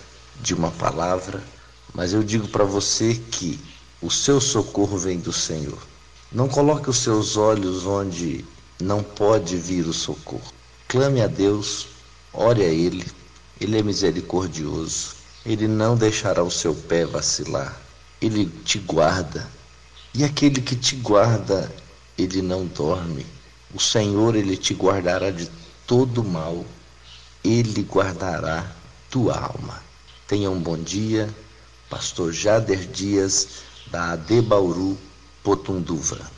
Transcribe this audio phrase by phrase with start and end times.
[0.40, 1.42] de uma palavra,
[1.92, 3.58] mas eu digo para você que
[4.00, 5.78] o seu socorro vem do Senhor.
[6.30, 8.44] Não coloque os seus olhos onde
[8.80, 10.52] não pode vir o socorro.
[10.86, 11.88] Clame a Deus,
[12.32, 13.04] ore a Ele,
[13.60, 17.76] Ele é misericordioso, Ele não deixará o seu pé vacilar,
[18.20, 19.48] Ele te guarda.
[20.14, 21.72] E aquele que te guarda,
[22.18, 23.26] ele não dorme.
[23.74, 25.48] O Senhor, ele te guardará de
[25.86, 26.64] todo mal,
[27.42, 28.70] ele guardará
[29.10, 29.82] tua alma.
[30.28, 31.34] Tenha um bom dia,
[31.88, 34.98] Pastor Jader Dias, da AD Bauru,
[35.42, 36.30] Potunduva.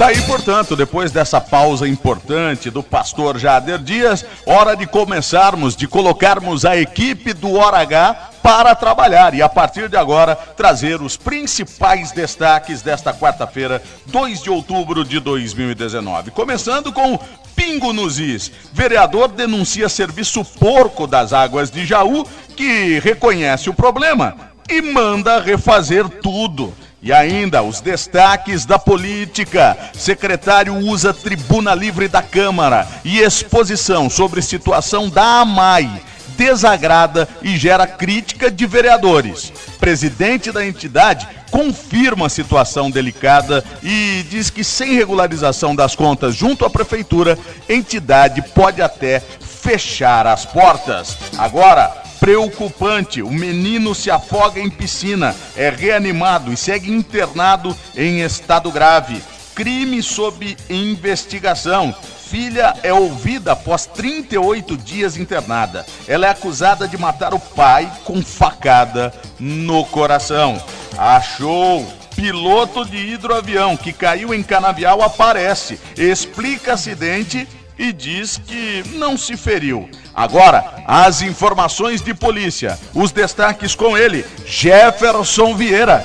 [0.00, 5.86] Tá aí, portanto, depois dessa pausa importante do pastor Jader Dias, hora de começarmos, de
[5.86, 11.18] colocarmos a equipe do Hora H para trabalhar e a partir de agora trazer os
[11.18, 16.30] principais destaques desta quarta-feira, 2 de outubro de 2019.
[16.30, 17.18] Começando com
[17.54, 18.50] Pingo nos Is.
[18.72, 24.34] Vereador denuncia serviço porco das águas de Jaú, que reconhece o problema
[24.66, 26.72] e manda refazer tudo.
[27.02, 29.76] E ainda os destaques da política.
[29.94, 36.02] Secretário usa tribuna livre da Câmara e exposição sobre situação da AMAI
[36.40, 39.52] desagrada e gera crítica de vereadores.
[39.78, 46.64] Presidente da entidade confirma a situação delicada e diz que sem regularização das contas junto
[46.64, 47.38] à prefeitura,
[47.68, 51.18] entidade pode até fechar as portas.
[51.36, 58.70] Agora, Preocupante: o menino se afoga em piscina, é reanimado e segue internado em estado
[58.70, 59.22] grave.
[59.54, 61.94] Crime sob investigação.
[62.30, 65.84] Filha é ouvida após 38 dias internada.
[66.06, 70.62] Ela é acusada de matar o pai com facada no coração.
[70.96, 77.48] Achou piloto de hidroavião que caiu em canavial aparece, explica acidente
[77.80, 79.88] e diz que não se feriu.
[80.14, 82.78] Agora, as informações de polícia.
[82.94, 86.04] Os destaques com ele, Jefferson Vieira.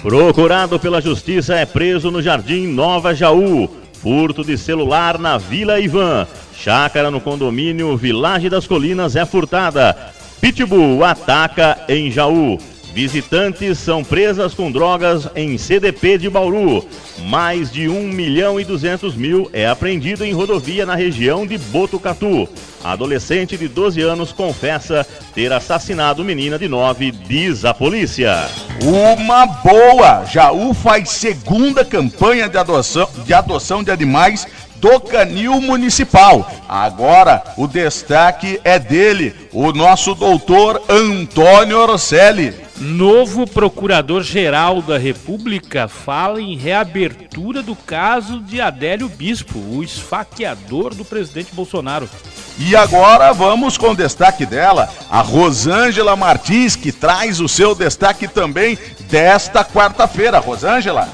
[0.00, 3.68] Procurado pela justiça é preso no Jardim Nova Jaú.
[3.92, 6.26] Furto de celular na Vila Ivan.
[6.56, 9.94] Chácara no condomínio Vilagem das Colinas é furtada.
[10.40, 12.58] Pitbull ataca em Jaú.
[12.92, 16.84] Visitantes são presas com drogas em CDP de Bauru.
[17.20, 22.48] Mais de 1 milhão e 200 mil é apreendido em rodovia na região de Botucatu.
[22.82, 28.48] Adolescente de 12 anos confessa ter assassinado menina de 9, diz a polícia.
[28.82, 30.24] Uma boa!
[30.24, 34.46] Jaú faz segunda campanha de adoção de, adoção de animais
[34.80, 36.50] do Canil Municipal.
[36.68, 42.54] Agora o destaque é dele, o nosso doutor Antônio Orcelli.
[42.80, 51.04] Novo Procurador-Geral da República fala em reabertura do caso de Adélio Bispo, o esfaqueador do
[51.04, 52.08] presidente Bolsonaro.
[52.58, 58.26] E agora vamos com o destaque dela, a Rosângela Martins, que traz o seu destaque
[58.26, 58.78] também
[59.10, 60.38] desta quarta-feira.
[60.38, 61.06] Rosângela.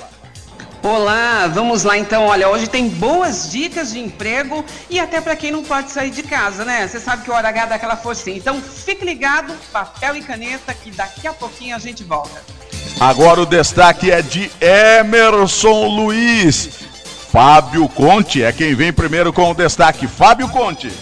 [0.86, 2.26] Olá, vamos lá então.
[2.26, 6.22] Olha, hoje tem boas dicas de emprego e até para quem não pode sair de
[6.22, 6.86] casa, né?
[6.86, 8.36] Você sabe que o hora H dá aquela forcinha.
[8.36, 12.40] Então fique ligado, papel e caneta, que daqui a pouquinho a gente volta.
[13.00, 16.70] Agora o destaque é de Emerson Luiz.
[17.32, 20.06] Fábio Conte é quem vem primeiro com o destaque.
[20.06, 20.92] Fábio Conte.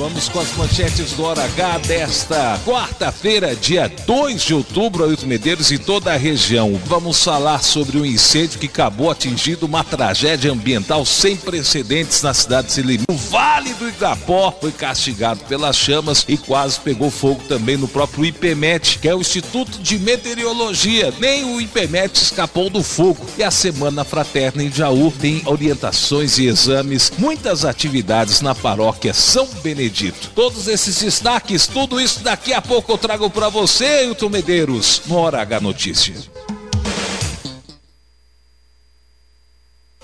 [0.00, 5.70] Vamos com as manchetes do Hora H desta quarta-feira, dia 2 de outubro, Ailton Medeiros
[5.70, 6.80] e toda a região.
[6.86, 12.68] Vamos falar sobre um incêndio que acabou atingindo uma tragédia ambiental sem precedentes na cidade
[12.68, 13.00] de Silim.
[13.10, 18.24] O Vale do Igapó foi castigado pelas chamas e quase pegou fogo também no próprio
[18.24, 21.12] IPMET, que é o Instituto de Meteorologia.
[21.20, 23.26] Nem o IPMET escapou do fogo.
[23.36, 29.46] E a Semana Fraterna em Jaú tem orientações e exames, muitas atividades na paróquia São
[29.62, 30.30] Benedito acredito.
[30.34, 35.16] Todos esses destaques, tudo isso daqui a pouco eu trago para você, Hilton Medeiros, no
[35.16, 36.14] Hora H Notícia.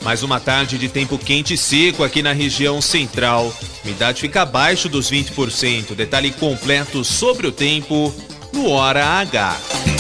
[0.03, 3.53] Mais uma tarde de tempo quente e seco aqui na região central.
[3.83, 5.95] A umidade fica abaixo dos 20%.
[5.95, 8.15] Detalhe completo sobre o tempo
[8.53, 9.96] no Hora H.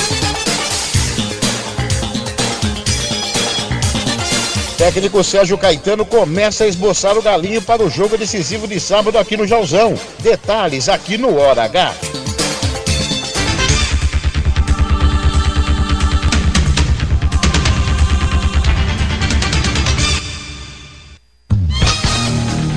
[4.76, 9.34] Técnico Sérgio Caetano começa a esboçar o galinho para o jogo decisivo de sábado aqui
[9.34, 9.94] no Jauzão.
[10.18, 11.94] Detalhes aqui no Hora H.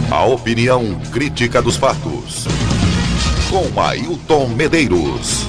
[0.10, 2.45] A opinião crítica dos fatos.
[3.50, 5.45] Com Ailton Medeiros.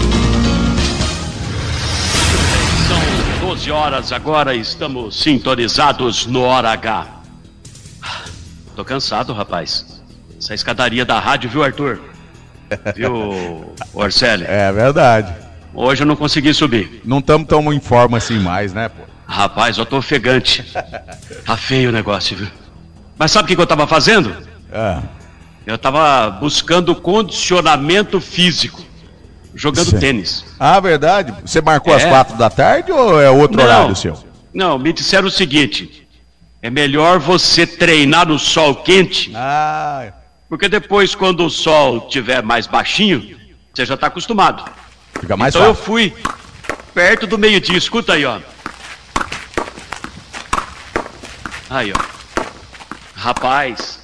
[3.50, 7.04] 12 horas agora, estamos sintonizados no Hora H.
[8.76, 10.00] Tô cansado, rapaz.
[10.38, 11.98] Essa escadaria da rádio, viu, Arthur?
[12.94, 14.44] Viu, Orcelli?
[14.46, 15.34] É verdade.
[15.74, 17.02] Hoje eu não consegui subir.
[17.04, 19.02] Não estamos tão em forma assim mais, né, pô?
[19.26, 20.64] Rapaz, eu tô ofegante.
[21.44, 22.48] Tá feio o negócio, viu?
[23.18, 24.32] Mas sabe o que, eu tava fazendo?
[24.70, 25.02] É.
[25.66, 28.80] Eu tava buscando condicionamento físico
[29.54, 29.98] jogando Sim.
[29.98, 30.44] tênis.
[30.58, 31.34] Ah, verdade.
[31.44, 31.96] Você marcou é.
[31.96, 34.16] às quatro da tarde ou é outro não, horário seu?
[34.52, 36.06] Não, me disseram o seguinte:
[36.62, 39.32] é melhor você treinar no sol quente.
[39.34, 40.12] Ah.
[40.48, 43.36] Porque depois, quando o sol tiver mais baixinho,
[43.72, 44.68] você já está acostumado.
[45.20, 45.80] Fica mais então fácil.
[45.80, 46.14] eu fui
[46.92, 47.78] perto do meio-dia.
[47.78, 48.40] Escuta aí, ó.
[51.70, 52.42] Aí, ó.
[53.14, 54.00] Rapaz,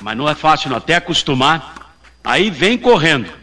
[0.00, 0.76] mas não é fácil, não.
[0.76, 1.94] Até acostumar.
[2.22, 3.37] Aí vem correndo.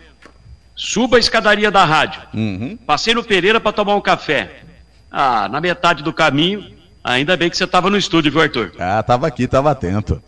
[0.76, 2.22] Suba a escadaria da rádio.
[2.34, 2.78] Uhum.
[2.86, 4.64] Passei no Pereira para tomar um café.
[5.10, 6.66] Ah, na metade do caminho,
[7.02, 8.74] ainda bem que você estava no estúdio, viu, Arthur?
[8.78, 10.22] Ah, tava aqui, tava atento.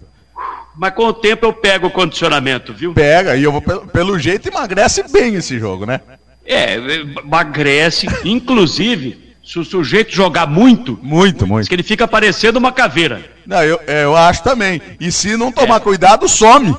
[0.77, 2.93] Mas com o tempo eu pego o condicionamento, viu?
[2.93, 5.99] Pega, e eu vou, pelo, pelo jeito emagrece bem esse jogo, né?
[6.45, 10.97] É, emagrece, inclusive, se o sujeito jogar muito.
[11.01, 11.67] Muito, muito.
[11.67, 13.21] que ele fica parecendo uma caveira.
[13.45, 14.81] Não, eu, eu acho também.
[14.99, 15.79] E se não tomar é.
[15.79, 16.75] cuidado, some.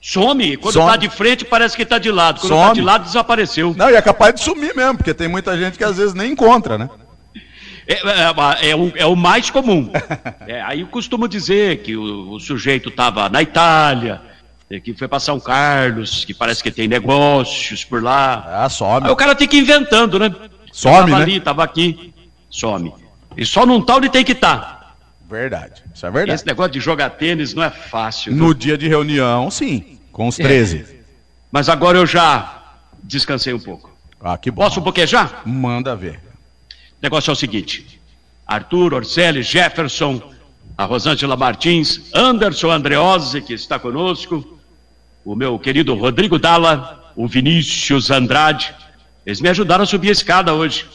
[0.00, 0.56] Some.
[0.56, 0.90] Quando Some.
[0.90, 2.40] tá de frente, parece que tá de lado.
[2.40, 2.66] Quando Some.
[2.66, 3.74] tá de lado, desapareceu.
[3.76, 6.32] Não, e é capaz de sumir mesmo, porque tem muita gente que às vezes nem
[6.32, 6.88] encontra, né?
[7.88, 9.90] É, é, é, o, é o, mais comum.
[10.48, 14.22] É, aí eu costumo dizer que o, o sujeito estava na Itália,
[14.84, 18.44] que foi para São Carlos, que parece que tem negócios por lá.
[18.46, 19.06] Ah, some.
[19.06, 20.32] Aí o cara tem que ir inventando, né?
[20.72, 21.14] Some, tava né?
[21.16, 22.14] ali, tava aqui,
[22.48, 22.94] some.
[23.36, 24.56] E só num tal de tem que estar.
[24.56, 24.75] Tá.
[25.28, 26.34] Verdade, isso é verdade.
[26.34, 28.32] Esse negócio de jogar tênis não é fácil.
[28.32, 28.54] No viu?
[28.54, 29.98] dia de reunião, sim.
[30.12, 30.78] Com os 13.
[30.78, 30.96] É.
[31.50, 32.62] Mas agora eu já
[33.02, 33.96] descansei um pouco.
[34.20, 34.62] Ah, que bom.
[34.62, 35.42] Posso boquejar?
[35.44, 36.16] Manda ver.
[36.16, 38.00] O negócio é o seguinte:
[38.46, 40.22] Arthur, Orcelli, Jefferson,
[40.78, 44.58] a Rosângela Martins, Anderson Andreose, que está conosco,
[45.24, 48.74] o meu querido Rodrigo Dalla, o Vinícius Andrade,
[49.24, 50.86] eles me ajudaram a subir a escada hoje.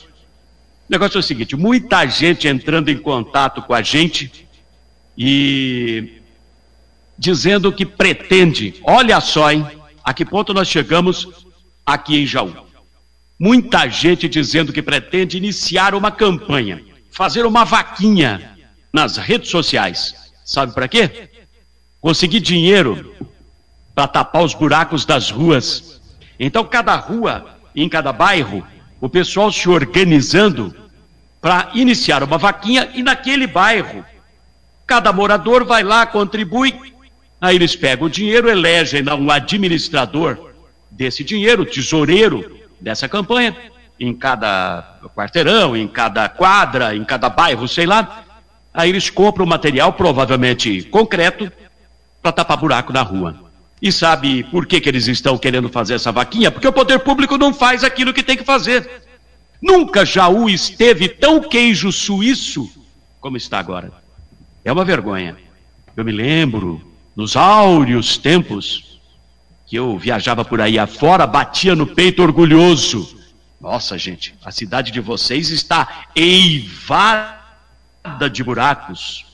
[0.88, 4.48] O negócio é o seguinte: muita gente entrando em contato com a gente
[5.18, 6.22] e
[7.18, 9.66] dizendo que pretende, olha só, hein,
[10.04, 11.28] a que ponto nós chegamos
[11.86, 12.54] aqui em Jaú.
[13.40, 18.58] Muita gente dizendo que pretende iniciar uma campanha, fazer uma vaquinha
[18.94, 20.32] nas redes sociais.
[20.46, 21.30] Sabe para quê?
[22.00, 23.16] Conseguir dinheiro
[23.94, 26.02] para tapar os buracos das ruas.
[26.40, 28.66] Então, cada rua, em cada bairro,
[29.02, 30.74] o pessoal se organizando
[31.42, 34.06] para iniciar uma vaquinha e naquele bairro,
[34.88, 36.92] cada morador vai lá, contribui
[37.42, 40.52] Aí eles pegam o dinheiro, elegem um administrador
[40.92, 43.58] desse dinheiro, tesoureiro dessa campanha,
[44.00, 48.26] em cada quarteirão, em cada quadra, em cada bairro, sei lá.
[48.72, 51.52] Aí eles compram material, provavelmente concreto,
[52.22, 53.51] para tapar buraco na rua.
[53.82, 56.52] E sabe por que, que eles estão querendo fazer essa vaquinha?
[56.52, 59.02] Porque o poder público não faz aquilo que tem que fazer.
[59.62, 62.70] Nunca Jaú esteve tão queijo suíço
[63.22, 63.94] como está agora.
[64.66, 65.38] É uma vergonha.
[65.96, 66.82] Eu me lembro
[67.16, 69.00] nos áureos tempos,
[69.68, 73.18] que eu viajava por aí afora, batia no peito orgulhoso
[73.60, 77.38] Nossa, gente, a cidade de vocês está eivada
[78.32, 79.26] de buracos.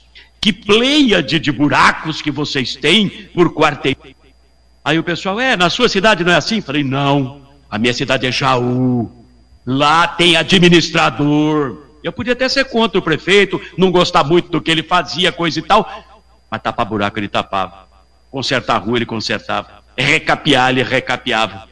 [0.42, 4.17] Que pleiade de buracos que vocês têm por quarteirão.
[4.88, 6.62] Aí o pessoal, é, na sua cidade não é assim?
[6.62, 9.12] Falei, não, a minha cidade é Jaú.
[9.66, 11.80] Lá tem administrador.
[12.02, 15.60] Eu podia até ser contra o prefeito, não gostar muito do que ele fazia, coisa
[15.60, 15.86] e tal,
[16.50, 17.86] mas tapar buraco ele tapava.
[18.32, 19.84] Consertar a rua ele consertava.
[19.98, 21.68] Recapear ele recapeava.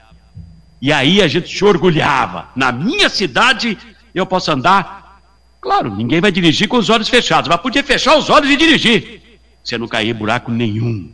[0.81, 2.50] E aí a gente se orgulhava.
[2.53, 3.77] Na minha cidade
[4.13, 5.22] eu posso andar.
[5.62, 9.39] Claro, ninguém vai dirigir com os olhos fechados, mas podia fechar os olhos e dirigir.
[9.63, 11.10] Você não cair em buraco nenhum.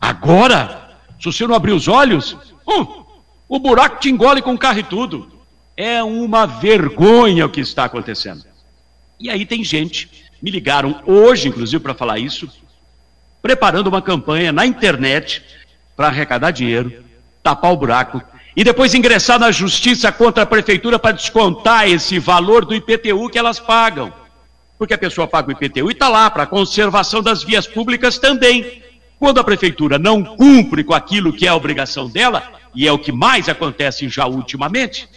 [0.00, 0.83] Agora,
[1.32, 3.04] se você não abrir os olhos, hum,
[3.48, 5.32] o buraco te engole com o carro e tudo.
[5.76, 8.44] É uma vergonha o que está acontecendo.
[9.18, 10.10] E aí tem gente,
[10.42, 12.48] me ligaram hoje, inclusive, para falar isso,
[13.40, 15.42] preparando uma campanha na internet
[15.96, 17.04] para arrecadar dinheiro,
[17.42, 18.22] tapar o buraco
[18.56, 23.38] e depois ingressar na justiça contra a prefeitura para descontar esse valor do IPTU que
[23.38, 24.12] elas pagam.
[24.78, 28.18] Porque a pessoa paga o IPTU e está lá para a conservação das vias públicas
[28.18, 28.83] também.
[29.18, 32.98] Quando a prefeitura não cumpre com aquilo que é a obrigação dela, e é o
[32.98, 35.08] que mais acontece já ultimamente,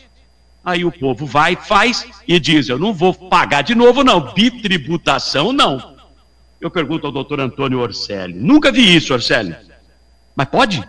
[0.64, 4.34] aí o povo vai, faz e diz: Eu não vou pagar de novo, não.
[4.34, 5.96] Bitributação, não.
[6.60, 9.56] Eu pergunto ao doutor Antônio Orselli: Nunca vi isso, Orselli.
[10.36, 10.84] Mas pode?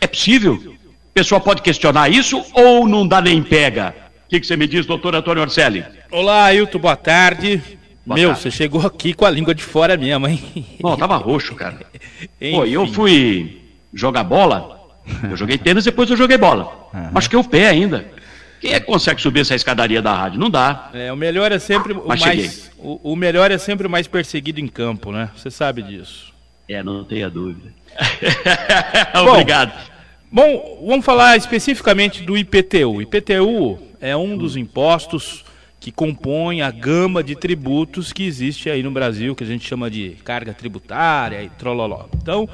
[0.00, 0.78] É possível?
[1.18, 3.92] pessoa pode questionar isso ou não dá nem pega?
[4.24, 5.84] O que, que você me diz, doutor Antônio Orselli?
[6.12, 7.77] Olá, Ailton, boa tarde.
[8.08, 8.42] Boa Meu, tarde.
[8.42, 10.42] você chegou aqui com a língua de fora mesmo, hein?
[10.82, 11.80] Não, tava roxo, cara.
[12.40, 13.60] Pô, eu fui
[13.92, 14.80] jogar bola,
[15.24, 16.88] eu joguei tênis depois eu joguei bola.
[16.94, 17.10] Uhum.
[17.12, 18.10] Machuquei o pé ainda.
[18.62, 20.40] Quem é que consegue subir essa escadaria da rádio?
[20.40, 20.88] Não dá.
[20.94, 22.70] É, o melhor é sempre o Mas mais.
[22.78, 25.28] O, o, melhor é sempre o mais perseguido em campo, né?
[25.36, 26.32] Você sabe disso.
[26.66, 27.74] É, não tenha dúvida.
[29.20, 29.72] Obrigado.
[30.32, 33.02] Bom, vamos falar especificamente do IPTU.
[33.02, 35.44] IPTU é um dos impostos
[35.80, 39.90] que compõe a gama de tributos que existe aí no Brasil, que a gente chama
[39.90, 42.06] de carga tributária e trololó.
[42.20, 42.48] Então,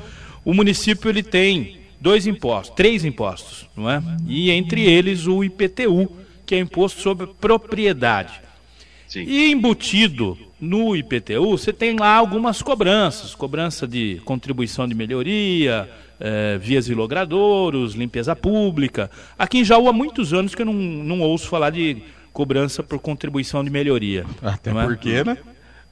[0.44, 4.02] o município ele tem dois impostos, três impostos, não é?
[4.28, 6.10] E entre eles o IPTU,
[6.44, 8.42] que é imposto sobre propriedade.
[9.08, 9.22] Sim.
[9.22, 15.88] E embutido no IPTU, você tem lá algumas cobranças, cobrança de contribuição de melhoria,
[16.20, 19.10] é, vias e logradouros, limpeza pública.
[19.38, 22.02] Aqui em Jaú há muitos anos que eu não, não ouço falar de
[22.34, 24.26] cobrança por contribuição de melhoria.
[24.42, 24.84] Até é?
[24.84, 25.38] porque, né?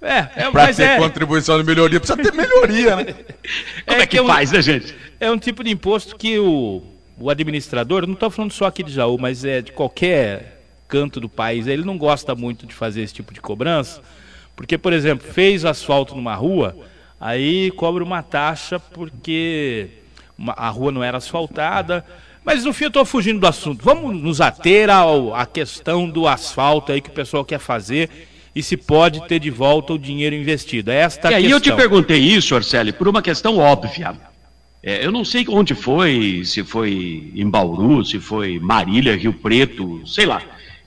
[0.03, 0.99] É, é pra ter é...
[0.99, 3.05] contribuição de melhoria precisa ter melhoria, né?
[3.87, 4.95] Como é, é que, é um, faz, né, gente?
[5.21, 6.83] É um tipo de imposto que o,
[7.17, 11.29] o administrador, não estou falando só aqui de Jaú, mas é de qualquer canto do
[11.29, 14.03] país, ele não gosta muito de fazer esse tipo de cobrança,
[14.57, 16.77] porque, por exemplo, fez asfalto numa rua,
[17.21, 19.89] aí cobra uma taxa porque
[20.37, 22.05] uma, a rua não era asfaltada.
[22.45, 23.85] Mas no fim eu estou fugindo do assunto.
[23.85, 28.11] Vamos nos ater ao, à questão do asfalto aí que o pessoal quer fazer
[28.55, 30.91] e se pode ter de volta o dinheiro investido.
[30.91, 31.57] É esta e aí questão.
[31.57, 34.15] eu te perguntei isso, Arceli, por uma questão óbvia.
[34.83, 40.03] É, eu não sei onde foi, se foi em Bauru, se foi Marília, Rio Preto,
[40.07, 40.43] sei lá.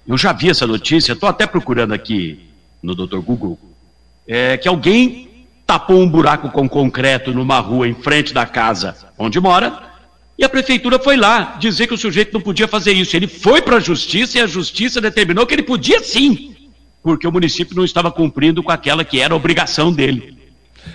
[0.06, 2.40] Eu já vi essa notícia, estou até procurando aqui
[2.84, 3.20] no Dr.
[3.20, 3.58] Google,
[4.28, 9.40] é, que alguém tapou um buraco com concreto numa rua em frente da casa onde
[9.40, 9.95] mora,
[10.38, 13.16] e a prefeitura foi lá dizer que o sujeito não podia fazer isso.
[13.16, 16.56] Ele foi para a justiça e a justiça determinou que ele podia sim,
[17.02, 20.38] porque o município não estava cumprindo com aquela que era a obrigação dele.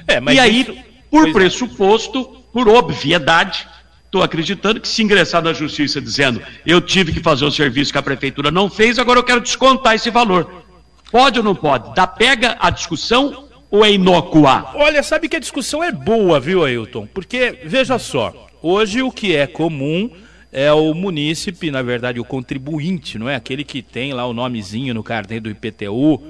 [0.07, 0.75] É, e aí, isso...
[1.11, 1.33] por pois é.
[1.33, 2.53] pressuposto, é.
[2.53, 3.67] por obviedade,
[4.05, 7.99] estou acreditando que se ingressar na justiça dizendo eu tive que fazer o serviço que
[7.99, 10.65] a prefeitura não fez, agora eu quero descontar esse valor.
[11.11, 11.95] Pode ou não pode?
[11.95, 14.73] Dá pega a discussão ou é inócua?
[14.75, 17.07] Olha, sabe que a discussão é boa, viu, Ailton?
[17.07, 20.11] Porque, veja só, hoje o que é comum
[20.53, 23.37] é o munícipe, na verdade, o contribuinte, não é?
[23.37, 26.23] Aquele que tem lá o nomezinho no carnê do IPTU,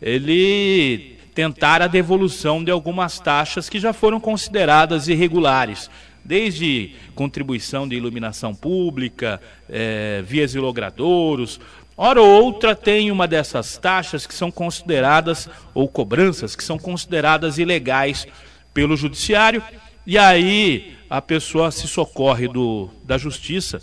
[0.00, 5.90] ele tentar a devolução de algumas taxas que já foram consideradas irregulares
[6.24, 11.60] desde contribuição de iluminação pública, é, vias e logradouros,
[11.98, 17.56] Hora ou outra tem uma dessas taxas que são consideradas, ou cobranças, que são consideradas
[17.56, 18.26] ilegais
[18.74, 19.62] pelo judiciário,
[20.06, 23.80] e aí a pessoa se socorre do, da justiça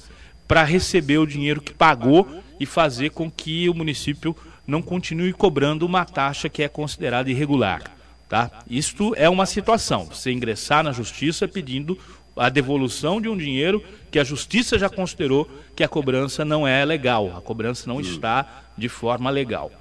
[0.48, 2.28] para receber o dinheiro que pagou
[2.60, 7.82] e fazer com que o município não continue cobrando uma taxa que é considerada irregular.
[8.30, 8.50] Tá?
[8.70, 11.98] Isto é uma situação, você ingressar na justiça pedindo
[12.36, 16.84] a devolução de um dinheiro que a justiça já considerou que a cobrança não é
[16.84, 19.72] legal, a cobrança não está de forma legal.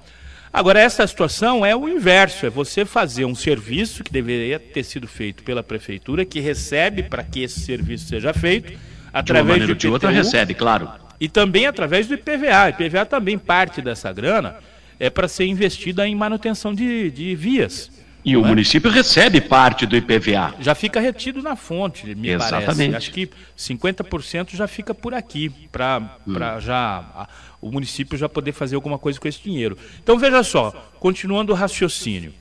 [0.53, 5.07] Agora, essa situação é o inverso, é você fazer um serviço que deveria ter sido
[5.07, 8.79] feito pela prefeitura, que recebe para que esse serviço seja feito,
[9.11, 10.87] através de, uma de, de outra recebe, claro.
[11.19, 12.67] E também através do IPVA.
[12.67, 14.57] O IPVA também parte dessa grana
[14.99, 17.89] é para ser investida em manutenção de, de vias.
[18.25, 18.47] E o é?
[18.47, 20.55] município recebe parte do IPVA.
[20.59, 22.65] Já fica retido na fonte, me Exatamente.
[22.65, 22.95] parece.
[22.95, 26.59] Acho que 50% já fica por aqui, para hum.
[26.61, 27.27] já a,
[27.61, 29.77] o município já poder fazer alguma coisa com esse dinheiro.
[30.01, 32.33] Então veja só, continuando o raciocínio.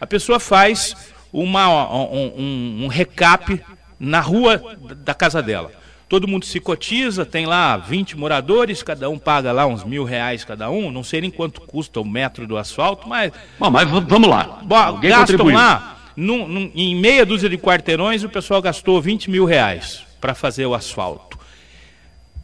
[0.00, 0.94] A pessoa faz
[1.32, 3.62] uma, um, um, um recap
[3.98, 5.81] na rua da casa dela
[6.12, 10.44] todo mundo se cotiza, tem lá 20 moradores, cada um paga lá uns mil reais
[10.44, 13.32] cada um, não sei nem quanto custa o metro do asfalto, mas.
[13.58, 14.60] Bom, mas vamos lá.
[14.62, 15.56] Bom, gastam contribuiu.
[15.56, 20.34] lá, num, num, em meia dúzia de quarteirões, o pessoal gastou 20 mil reais para
[20.34, 21.38] fazer o asfalto.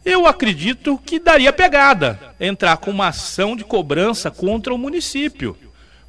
[0.03, 5.55] Eu acredito que daria pegada entrar com uma ação de cobrança contra o município.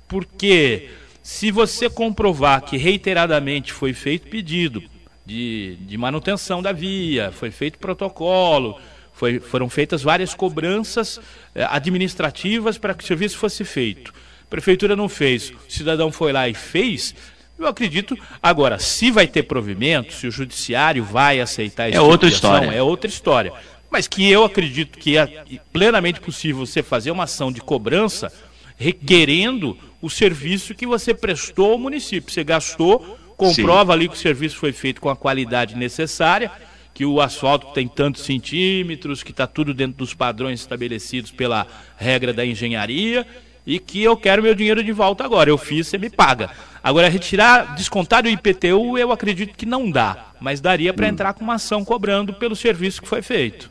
[0.09, 0.89] Porque
[1.23, 4.83] se você comprovar que reiteradamente foi feito pedido
[5.31, 8.81] de, de manutenção da via, foi feito protocolo,
[9.13, 11.21] foi, foram feitas várias cobranças
[11.55, 14.13] eh, administrativas para que o serviço fosse feito.
[14.43, 17.15] A prefeitura não fez, o cidadão foi lá e fez.
[17.57, 18.19] Eu acredito.
[18.43, 22.67] Agora, se vai ter provimento, se o judiciário vai aceitar esse é tipo outra história.
[22.73, 23.53] é outra história.
[23.89, 28.33] Mas que eu acredito que é plenamente possível você fazer uma ação de cobrança
[28.77, 32.33] requerendo o serviço que você prestou ao município.
[32.33, 33.99] Você gastou comprova Sim.
[33.99, 36.51] ali que o serviço foi feito com a qualidade necessária,
[36.93, 41.67] que o asfalto tem tantos centímetros, que está tudo dentro dos padrões estabelecidos pela
[41.97, 43.27] regra da engenharia
[43.67, 45.49] e que eu quero meu dinheiro de volta agora.
[45.49, 46.51] Eu fiz, você me paga.
[46.83, 51.11] Agora, retirar, descontar do IPTU, eu acredito que não dá, mas daria para hum.
[51.11, 53.71] entrar com uma ação cobrando pelo serviço que foi feito.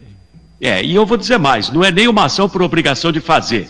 [0.59, 3.69] É, e eu vou dizer mais: não é nem uma ação por obrigação de fazer.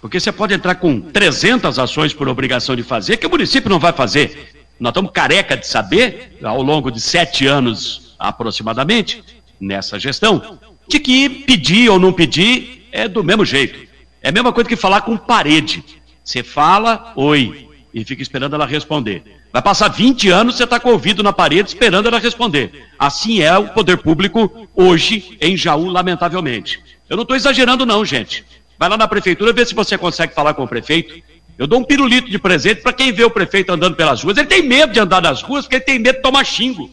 [0.00, 3.78] Porque você pode entrar com 300 ações por obrigação de fazer, que o município não
[3.78, 4.55] vai fazer.
[4.78, 9.22] Nós estamos careca de saber, ao longo de sete anos aproximadamente,
[9.60, 13.86] nessa gestão, de que pedir ou não pedir é do mesmo jeito.
[14.22, 15.82] É a mesma coisa que falar com parede.
[16.22, 19.22] Você fala, oi, e fica esperando ela responder.
[19.52, 22.84] Vai passar 20 anos, você está com o ouvido na parede esperando ela responder.
[22.98, 26.78] Assim é o poder público hoje em Jaú, lamentavelmente.
[27.08, 28.44] Eu não estou exagerando, não, gente.
[28.78, 31.22] Vai lá na prefeitura ver se você consegue falar com o prefeito
[31.58, 34.36] eu dou um pirulito de presente para quem vê o prefeito andando pelas ruas.
[34.36, 36.90] Ele tem medo de andar nas ruas porque ele tem medo de tomar xingo.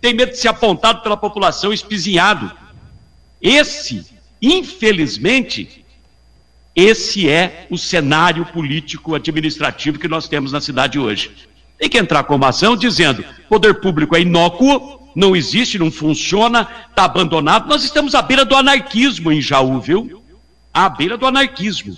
[0.00, 2.50] Tem medo de ser apontado pela população espizinhado.
[3.42, 4.06] Esse,
[4.40, 5.84] infelizmente,
[6.74, 11.30] esse é o cenário político administrativo que nós temos na cidade hoje.
[11.78, 16.68] Tem que entrar com uma ação dizendo: poder público é inócuo, não existe, não funciona,
[16.88, 17.68] está abandonado.
[17.68, 20.22] Nós estamos à beira do anarquismo em Jaú, viu?
[20.72, 21.96] À beira do anarquismo.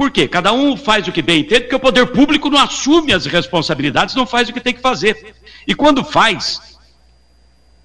[0.00, 0.26] Por quê?
[0.26, 4.14] Cada um faz o que bem entende, porque o poder público não assume as responsabilidades,
[4.14, 5.34] não faz o que tem que fazer.
[5.66, 6.78] E quando faz,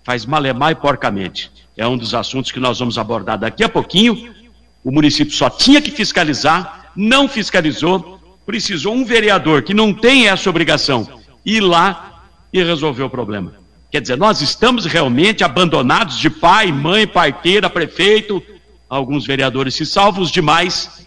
[0.01, 1.51] faz malemar e porcamente.
[1.75, 4.34] É um dos assuntos que nós vamos abordar daqui a pouquinho.
[4.82, 10.49] O município só tinha que fiscalizar, não fiscalizou, precisou um vereador que não tem essa
[10.49, 12.23] obrigação ir lá
[12.54, 13.56] e resolver o problema.
[13.91, 18.41] Quer dizer, nós estamos realmente abandonados de pai, mãe, parteira, prefeito,
[18.88, 21.04] alguns vereadores se salvam, os demais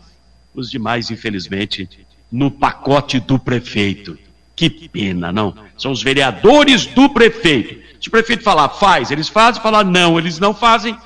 [0.55, 1.89] os demais, infelizmente,
[2.31, 4.19] no pacote do prefeito.
[4.55, 5.55] Que pena, não?
[5.77, 7.79] São os vereadores do prefeito.
[8.01, 10.97] Se o prefeito falar faz, eles fazem, falar não, eles não fazem.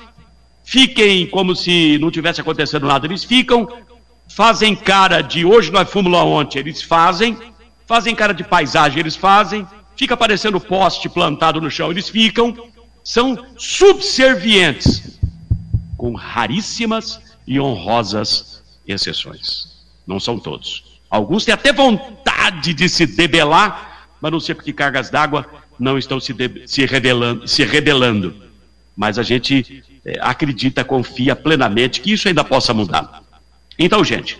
[0.63, 3.67] Fiquem como se não tivesse acontecendo nada, eles ficam.
[4.27, 7.37] Fazem cara de hoje nós fomos lá ontem, eles fazem.
[7.85, 9.67] Fazem cara de paisagem, eles fazem.
[9.95, 12.55] Fica aparecendo poste plantado no chão, eles ficam.
[13.03, 15.19] São subservientes,
[15.97, 18.52] com raríssimas e honrosas
[18.87, 19.67] exceções.
[20.05, 20.99] Não são todos.
[21.09, 25.45] Alguns têm até vontade de se debelar, mas não sei porque cargas d'água
[25.79, 28.35] não estão se, se, revelando, se rebelando.
[28.95, 33.23] Mas a gente é, acredita, confia plenamente que isso ainda possa mudar.
[33.77, 34.39] Então, gente,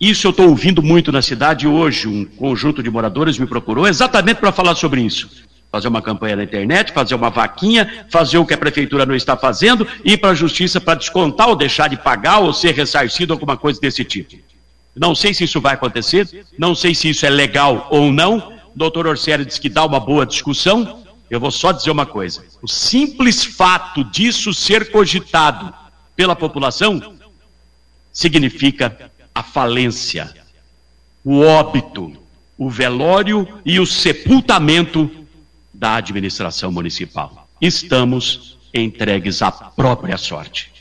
[0.00, 2.08] isso eu estou ouvindo muito na cidade hoje.
[2.08, 6.44] Um conjunto de moradores me procurou exatamente para falar sobre isso fazer uma campanha na
[6.44, 10.34] internet, fazer uma vaquinha, fazer o que a prefeitura não está fazendo, ir para a
[10.34, 14.36] justiça para descontar ou deixar de pagar ou ser ressarcido, alguma coisa desse tipo.
[14.94, 18.52] Não sei se isso vai acontecer, não sei se isso é legal ou não.
[18.72, 21.02] O doutor Orsério disse que dá uma boa discussão.
[21.28, 25.74] Eu vou só dizer uma coisa: o simples fato disso ser cogitado
[26.14, 27.16] pela população
[28.12, 30.32] significa a falência,
[31.24, 32.12] o óbito,
[32.56, 35.23] o velório e o sepultamento
[35.74, 37.48] da administração municipal.
[37.60, 40.72] Estamos entregues à própria sorte.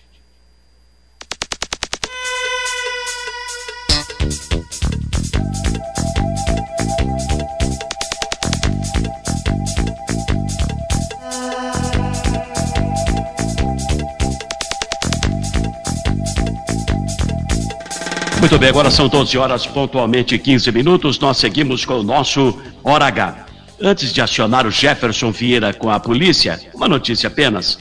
[18.40, 21.18] Muito bem, agora são 12 horas, pontualmente 15 minutos.
[21.18, 23.53] Nós seguimos com o nosso Hora H.
[23.86, 27.78] Antes de acionar o Jefferson Vieira com a polícia, uma notícia apenas.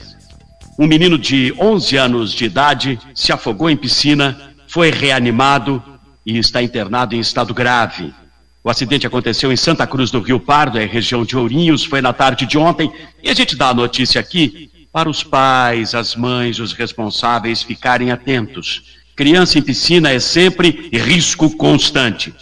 [0.77, 5.81] Um menino de 11 anos de idade se afogou em piscina, foi reanimado
[6.25, 8.13] e está internado em estado grave.
[8.61, 12.11] O acidente aconteceu em Santa Cruz do Rio Pardo, é região de Ourinhos, foi na
[12.11, 12.91] tarde de ontem.
[13.23, 18.11] E a gente dá a notícia aqui para os pais, as mães, os responsáveis ficarem
[18.11, 18.99] atentos.
[19.15, 22.33] Criança em piscina é sempre risco constante.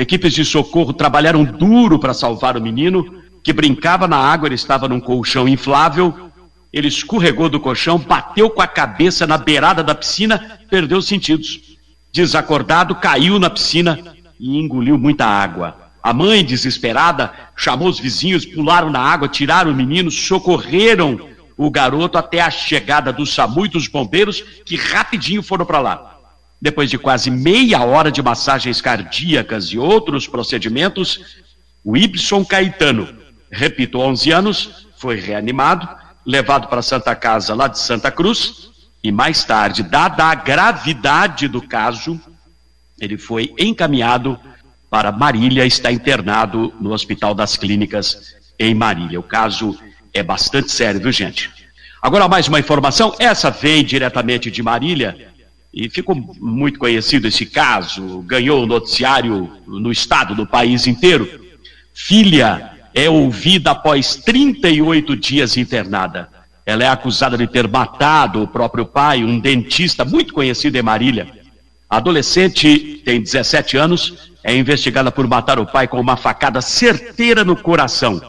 [0.00, 4.88] Equipes de socorro trabalharam duro para salvar o menino, que brincava na água, ele estava
[4.88, 6.30] num colchão inflável.
[6.72, 11.76] Ele escorregou do colchão, bateu com a cabeça na beirada da piscina, perdeu os sentidos.
[12.10, 13.98] Desacordado, caiu na piscina
[14.38, 15.76] e engoliu muita água.
[16.02, 22.16] A mãe, desesperada, chamou os vizinhos, pularam na água, tiraram o menino, socorreram o garoto
[22.16, 26.19] até a chegada do SAMU e dos bombeiros, que rapidinho foram para lá.
[26.60, 31.40] Depois de quase meia hora de massagens cardíacas e outros procedimentos,
[31.82, 33.08] o Ibson Caetano,
[33.50, 35.88] repito, 11 anos, foi reanimado,
[36.26, 38.70] levado para a Santa Casa lá de Santa Cruz
[39.02, 42.20] e mais tarde, dada a gravidade do caso,
[43.00, 44.38] ele foi encaminhado
[44.90, 49.18] para Marília, está internado no Hospital das Clínicas em Marília.
[49.18, 49.78] O caso
[50.12, 51.50] é bastante sério, viu, gente?
[52.02, 55.29] Agora, mais uma informação: essa vem diretamente de Marília
[55.72, 61.28] e ficou muito conhecido esse caso, ganhou o noticiário no estado, no país inteiro.
[61.94, 66.28] Filha é ouvida após 38 dias internada.
[66.66, 71.28] Ela é acusada de ter matado o próprio pai, um dentista muito conhecido em Marília.
[71.88, 77.44] A adolescente tem 17 anos, é investigada por matar o pai com uma facada certeira
[77.44, 78.20] no coração.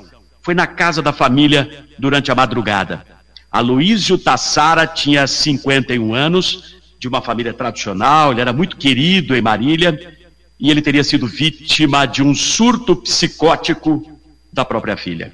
[0.41, 3.05] Foi na casa da família durante a madrugada.
[3.51, 9.99] Aloísio Tassara tinha 51 anos, de uma família tradicional, ele era muito querido em Marília,
[10.59, 14.19] e ele teria sido vítima de um surto psicótico
[14.53, 15.33] da própria filha.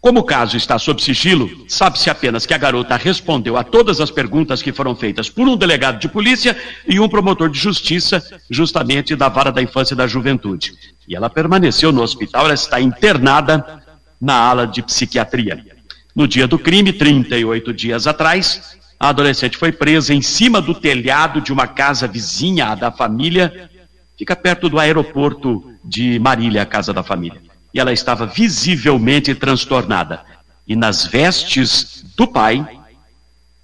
[0.00, 4.08] Como o caso está sob sigilo, sabe-se apenas que a garota respondeu a todas as
[4.08, 9.16] perguntas que foram feitas por um delegado de polícia e um promotor de justiça, justamente
[9.16, 10.74] da vara da infância e da juventude.
[11.08, 13.82] E ela permaneceu no hospital, ela está internada
[14.20, 15.66] na ala de psiquiatria.
[16.14, 21.40] No dia do crime, 38 dias atrás, a adolescente foi presa em cima do telhado
[21.40, 23.70] de uma casa vizinha da família,
[24.16, 27.40] fica perto do aeroporto de Marília, a casa da família
[27.72, 30.22] e ela estava visivelmente transtornada.
[30.66, 32.66] E nas vestes do pai,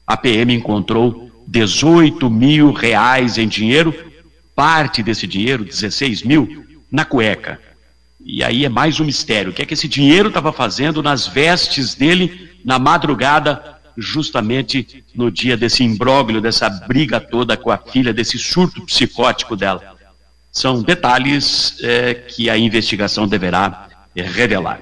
[0.07, 3.94] a PM encontrou 18 mil reais em dinheiro,
[4.55, 7.61] parte desse dinheiro, 16 mil, na cueca.
[8.25, 9.51] E aí é mais um mistério.
[9.51, 15.30] O que é que esse dinheiro estava fazendo nas vestes dele na madrugada, justamente no
[15.30, 19.96] dia desse imbróglio, dessa briga toda com a filha, desse surto psicótico dela?
[20.50, 24.80] São detalhes é, que a investigação deverá revelar.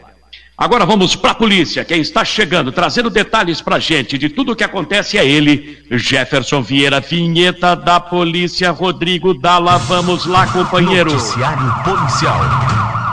[0.57, 1.85] Agora vamos para a polícia.
[1.85, 6.63] Quem está chegando, trazendo detalhes para gente de tudo o que acontece é ele, Jefferson
[6.63, 9.79] Vieira, vinheta da polícia, Rodrigo Dalla.
[9.79, 11.13] Vamos lá, companheiro.
[11.13, 12.41] Noticiário policial.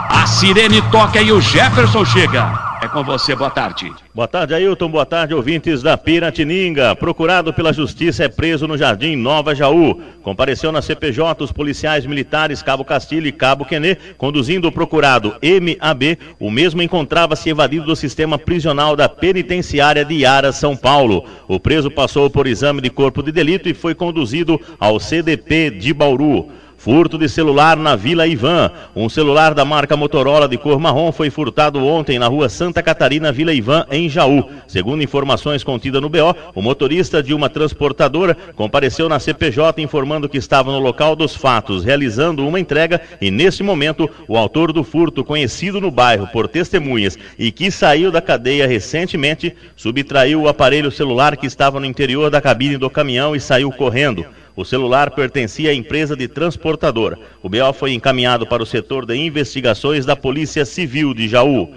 [0.08, 2.71] A sirene toca e o Jefferson chega.
[2.82, 3.92] É com você, boa tarde.
[4.12, 4.88] Boa tarde, Ailton.
[4.88, 6.96] Boa tarde, ouvintes da Piratininga.
[6.96, 10.02] Procurado pela justiça é preso no Jardim Nova Jaú.
[10.20, 16.18] Compareceu na CPJ os policiais militares Cabo Castilho e Cabo Quené, conduzindo o procurado MAB.
[16.40, 21.24] O mesmo encontrava-se evadido do sistema prisional da penitenciária de Iara, São Paulo.
[21.46, 25.94] O preso passou por exame de corpo de delito e foi conduzido ao CDP de
[25.94, 26.50] Bauru.
[26.82, 28.68] Furto de celular na Vila Ivan.
[28.96, 33.30] Um celular da marca Motorola de cor marrom foi furtado ontem na rua Santa Catarina,
[33.30, 34.50] Vila Ivan, em Jaú.
[34.66, 40.36] Segundo informações contidas no BO, o motorista de uma transportadora compareceu na CPJ informando que
[40.36, 45.22] estava no local dos fatos, realizando uma entrega e, nesse momento, o autor do furto,
[45.22, 51.36] conhecido no bairro por testemunhas e que saiu da cadeia recentemente, subtraiu o aparelho celular
[51.36, 54.26] que estava no interior da cabine do caminhão e saiu correndo.
[54.54, 57.18] O celular pertencia à empresa de transportadora.
[57.42, 61.74] O BO foi encaminhado para o setor de investigações da Polícia Civil de Jaú.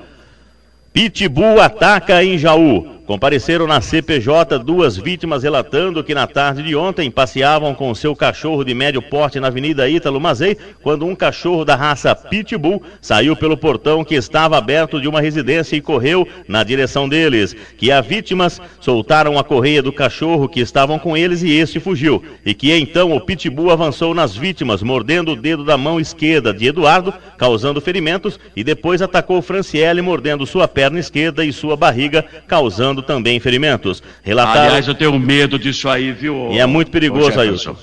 [0.91, 2.94] Pitbull ataca em Jaú.
[3.05, 8.63] Compareceram na CPJ duas vítimas relatando que na tarde de ontem passeavam com seu cachorro
[8.63, 13.55] de médio porte na Avenida Ítalo Mazei, quando um cachorro da raça Pitbull saiu pelo
[13.55, 17.55] portão que estava aberto de uma residência e correu na direção deles.
[17.77, 22.23] Que as vítimas soltaram a correia do cachorro que estavam com eles e este fugiu.
[22.43, 26.65] E que então o Pitbull avançou nas vítimas, mordendo o dedo da mão esquerda de
[26.65, 32.94] Eduardo, causando ferimentos, e depois atacou Franciele, mordendo sua perna esquerda e sua barriga, causando
[33.01, 34.01] também ferimentos.
[34.23, 34.67] Relataram...
[34.67, 36.51] Aliás, eu tenho medo disso aí, viu?
[36.51, 37.75] E é muito perigoso, Ailton.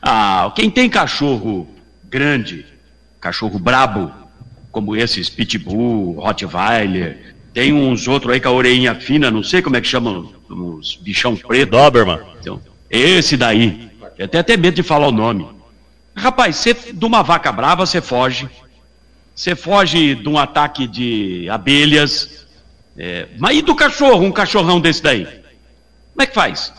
[0.00, 1.68] Ah, quem tem cachorro
[2.04, 2.64] grande,
[3.20, 4.12] cachorro brabo,
[4.70, 9.76] como esses Pitbull, Rottweiler, tem uns outros aí com a orelhinha fina, não sei como
[9.76, 11.70] é que chamam, uns bichão preto.
[11.70, 12.20] Doberman.
[12.40, 13.90] Então, esse daí.
[14.16, 15.46] Eu tenho até medo de falar o nome.
[16.14, 18.48] Rapaz, você, de uma vaca brava, você foge.
[19.34, 22.46] Você foge de um ataque de abelhas.
[22.98, 25.24] É, mas e do cachorro, um cachorrão desse daí?
[25.24, 26.72] Como é que faz?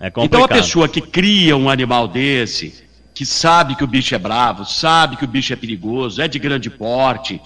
[0.00, 4.18] É então a pessoa que cria um animal desse, que sabe que o bicho é
[4.18, 7.40] bravo, sabe que o bicho é perigoso, é de grande porte,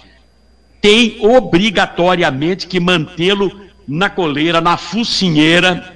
[0.82, 5.94] tem obrigatoriamente que mantê-lo na coleira, na focinheira,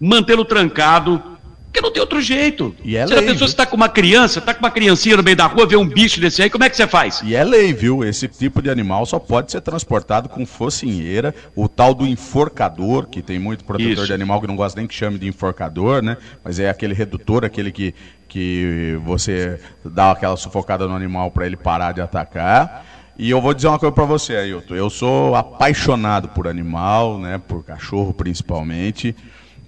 [0.00, 1.29] mantê-lo trancado,
[1.70, 2.74] porque não tem outro jeito.
[2.84, 3.46] E é Se a lei, pessoa viu?
[3.46, 6.20] está com uma criança, está com uma criancinha no meio da rua, vê um bicho
[6.20, 7.22] desse aí, como é que você faz?
[7.24, 8.04] E é lei, viu?
[8.04, 13.22] Esse tipo de animal só pode ser transportado com focinheira, o tal do enforcador, que
[13.22, 14.06] tem muito protetor Isso.
[14.06, 16.16] de animal que não gosta nem que chame de enforcador, né?
[16.44, 17.94] Mas é aquele redutor, aquele que,
[18.28, 22.84] que você dá aquela sufocada no animal para ele parar de atacar.
[23.16, 24.74] E eu vou dizer uma coisa para você, Ailton.
[24.74, 27.38] Eu sou apaixonado por animal, né?
[27.38, 29.14] Por cachorro principalmente.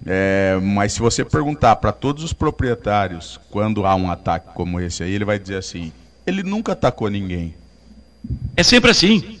[0.05, 5.03] É, mas se você perguntar para todos os proprietários quando há um ataque como esse
[5.03, 5.91] aí, ele vai dizer assim:
[6.27, 7.55] ele nunca atacou ninguém.
[8.55, 9.39] É sempre assim.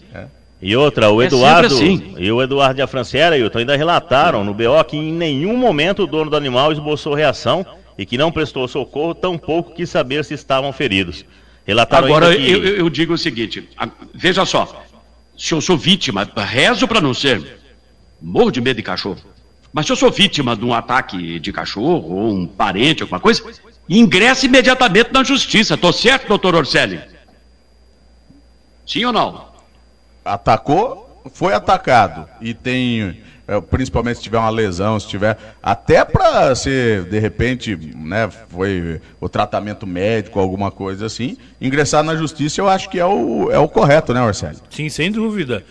[0.61, 2.15] E outra, o É Eduardo sempre assim.
[2.17, 6.07] e o Eduardo de Afranciera, Ailton, ainda relataram no BO que em nenhum momento o
[6.07, 7.65] dono do animal esboçou reação
[7.97, 11.25] e que não prestou socorro, tampouco quis saber se estavam feridos.
[11.65, 12.49] Relataram Agora, ainda que...
[12.51, 13.67] eu, eu- digo o seguinte:
[14.13, 14.85] veja só,
[15.37, 17.59] se eu sou vítima, rezo para não ser,
[18.21, 19.17] morro de medo de cachorro.
[19.73, 23.43] Mas se eu sou vítima de um ataque de cachorro, ou um parente, alguma coisa,
[23.89, 25.75] ingresse imediatamente na justiça.
[25.75, 27.01] Tô certo, doutor Orselli?
[28.85, 29.47] Sim ou não?
[30.23, 32.29] Atacou, foi atacado.
[32.39, 35.37] E tem, é, principalmente se tiver uma lesão, se tiver.
[35.61, 42.15] Até para ser, de repente, né, foi o tratamento médico, alguma coisa assim, ingressar na
[42.15, 44.59] justiça eu acho que é o, é o correto, né, Orcélio?
[44.69, 45.65] Sim, sem dúvida.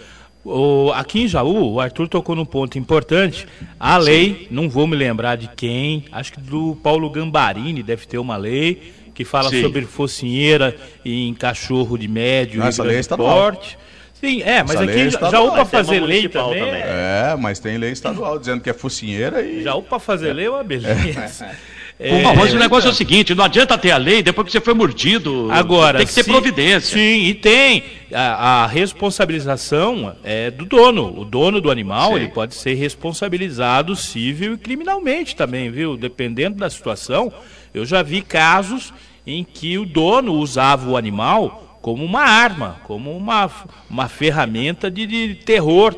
[0.44, 3.46] O- aqui em Jaú, o Arthur tocou num ponto importante.
[3.78, 8.18] A lei, não vou me lembrar de quem, acho que do Paulo Gambarini deve ter
[8.18, 9.62] uma lei que fala Sim.
[9.62, 10.74] sobre focinheira
[11.05, 13.38] em cachorro de médio e lei é grande estadual.
[13.52, 13.78] porte.
[14.14, 15.33] Sim, é, mas Essa lei é aqui em estadual.
[15.33, 16.74] Jaú para fazer lei também, também.
[16.74, 19.62] é- É, mas tem lei estadual dizendo que é focinheira e.
[19.62, 21.50] Jaú para fazer lei é uma beleza.
[21.98, 24.61] Bom, mas o negócio é o seguinte: não adianta ter a lei depois que você
[24.61, 25.48] foi mordido.
[25.52, 26.96] Agora, tem que ter se- providência.
[26.98, 27.85] Sim, e tem.
[28.12, 31.20] A, a responsabilização é do dono.
[31.20, 32.16] O dono do animal Sim.
[32.16, 35.96] ele pode ser responsabilizado civil e criminalmente também, viu?
[35.96, 37.33] Dependendo da situação.
[37.72, 38.92] Eu já vi casos
[39.26, 43.50] em que o dono usava o animal como uma arma, como uma,
[43.88, 45.94] uma ferramenta de, de terror.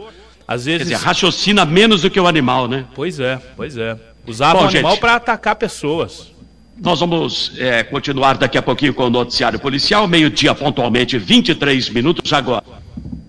[0.47, 0.89] Às Quer vezes.
[0.89, 2.85] dizer, raciocina menos do que o animal, né?
[2.95, 3.97] Pois é, pois é.
[4.27, 6.33] Usava Bom, o animal para atacar pessoas.
[6.77, 12.33] Nós vamos é, continuar daqui a pouquinho com o noticiário policial, meio-dia pontualmente, 23 minutos
[12.33, 12.65] agora.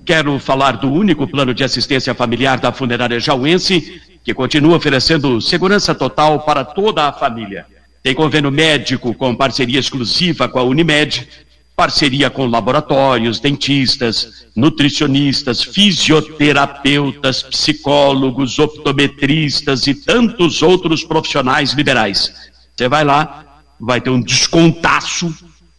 [0.06, 5.94] Quero falar do único plano de assistência familiar da funerária Jauense, que continua oferecendo segurança
[5.94, 7.66] total para toda a família.
[8.02, 11.28] Tem convênio médico com parceria exclusiva com a Unimed,
[11.76, 22.34] parceria com laboratórios, dentistas, nutricionistas, fisioterapeutas, psicólogos, optometristas e tantos outros profissionais liberais.
[22.76, 25.34] Você vai lá, vai ter um descontaço,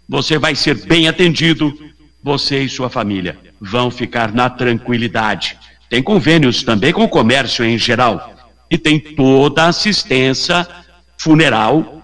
[0.09, 1.73] você vai ser bem atendido,
[2.23, 5.57] você e sua família vão ficar na tranquilidade.
[5.89, 8.35] Tem convênios também com o comércio em geral
[8.71, 10.67] e tem toda a assistência
[11.17, 11.96] funeral,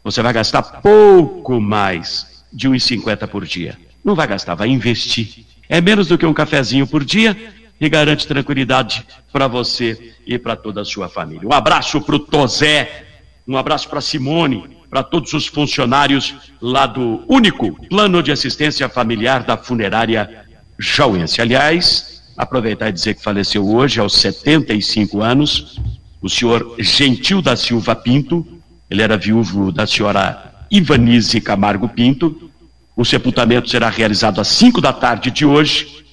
[0.04, 3.76] Você vai gastar pouco mais de 1,50 por dia.
[4.04, 5.44] Não vai gastar, vai investir.
[5.68, 7.36] É menos do que um cafezinho por dia
[7.80, 11.48] e garante tranquilidade para você e para toda a sua família.
[11.48, 13.04] Um abraço para o Tozé,
[13.46, 19.42] um abraço para Simone, para todos os funcionários lá do único plano de assistência familiar
[19.42, 20.46] da funerária
[20.78, 21.40] Jauense.
[21.40, 25.80] Aliás, aproveitar e dizer que faleceu hoje aos 75 anos
[26.20, 28.46] o senhor Gentil da Silva Pinto,
[28.90, 32.50] ele era viúvo da senhora Ivanise Camargo Pinto.
[32.96, 36.04] O sepultamento será realizado às 5 da tarde de hoje,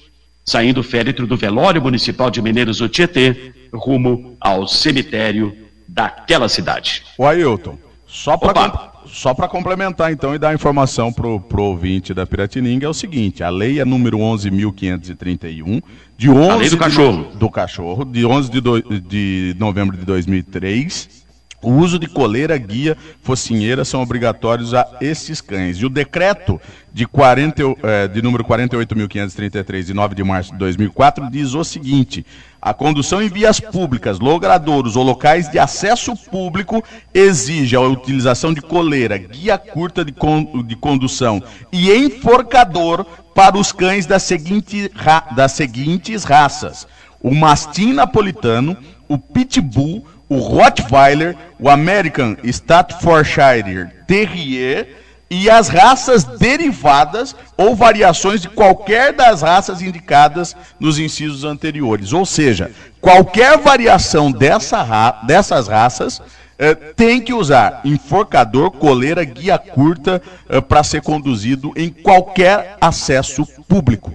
[0.44, 5.56] saindo o féretro do velório municipal de Mineiros do Tietê, rumo ao cemitério
[5.88, 7.02] daquela cidade.
[7.18, 12.26] O Ailton, só para só para complementar então e dar informação pro, pro ouvinte da
[12.26, 15.82] Piratininga é o seguinte, a lei é número 11.531,
[16.18, 17.28] de 11 a lei do cachorro.
[17.30, 21.24] De, do cachorro, de 11 de, do, de novembro de 2003,
[21.62, 25.78] o uso de coleira, guia, focinheira são obrigatórios a esses cães.
[25.78, 26.60] E o decreto
[26.92, 32.26] de, 40, eh, de número 48.533, de 9 de março de 2004, diz o seguinte:
[32.64, 38.62] a condução em vias públicas, logradouros ou locais de acesso público exige a utilização de
[38.62, 44.90] coleira, guia curta de, con de condução e enforcador para os cães das, seguinte
[45.36, 46.88] das seguintes raças:
[47.22, 48.74] o mastim napolitano,
[49.06, 55.03] o pitbull o Rottweiler, o American Staffordshire Terrier
[55.34, 62.12] e as raças derivadas ou variações de qualquer das raças indicadas nos incisos anteriores.
[62.12, 62.70] Ou seja,
[63.00, 66.22] qualquer variação dessa ra dessas raças
[66.56, 73.44] eh, tem que usar enforcador, coleira, guia curta eh, para ser conduzido em qualquer acesso
[73.68, 74.14] público.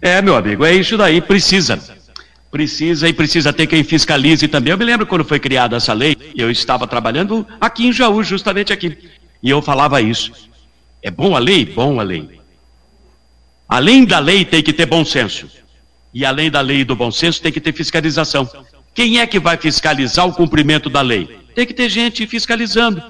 [0.00, 1.80] É, meu amigo, é isso daí, precisa.
[2.48, 4.70] Precisa e precisa ter quem fiscalize também.
[4.70, 8.72] Eu me lembro quando foi criada essa lei, eu estava trabalhando aqui em Jaú, justamente
[8.72, 8.96] aqui.
[9.42, 10.32] E eu falava isso.
[11.02, 11.64] É bom a lei?
[11.64, 12.40] Bom a lei.
[13.68, 15.48] Além da lei, tem que ter bom senso.
[16.12, 18.48] E além da lei e do bom senso, tem que ter fiscalização.
[18.92, 21.38] Quem é que vai fiscalizar o cumprimento da lei?
[21.54, 23.02] Tem que ter gente fiscalizando.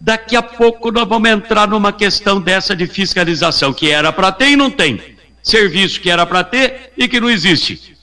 [0.00, 4.50] Daqui a pouco nós vamos entrar numa questão dessa de fiscalização, que era para ter
[4.50, 5.00] e não tem.
[5.42, 7.96] Serviço que era para ter e que não existe.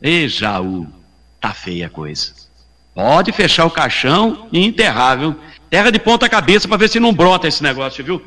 [0.00, 0.86] Ei, Jaú,
[1.40, 2.32] tá feia a coisa.
[2.94, 5.36] Pode fechar o caixão e enterrar, viu?
[5.72, 8.20] Terra de ponta cabeça para ver se não brota esse negócio, viu?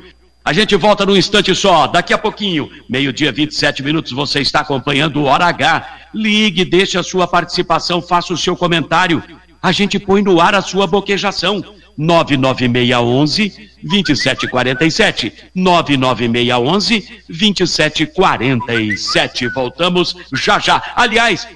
[0.44, 5.20] A gente volta num instante só, daqui a pouquinho, meio-dia, 27 minutos, você está acompanhando
[5.20, 6.08] o Hora H.
[6.12, 9.22] Ligue, deixe a sua participação, faça o seu comentário.
[9.62, 11.62] A gente põe no ar a sua boquejação.
[11.96, 15.32] 99611 2747.
[15.54, 19.46] 99611 2747.
[19.50, 20.82] Voltamos já já.
[20.96, 21.46] Aliás,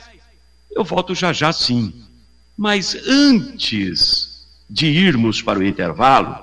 [0.70, 1.92] eu volto já já sim.
[2.56, 4.30] Mas antes
[4.70, 6.38] de irmos para o intervalo,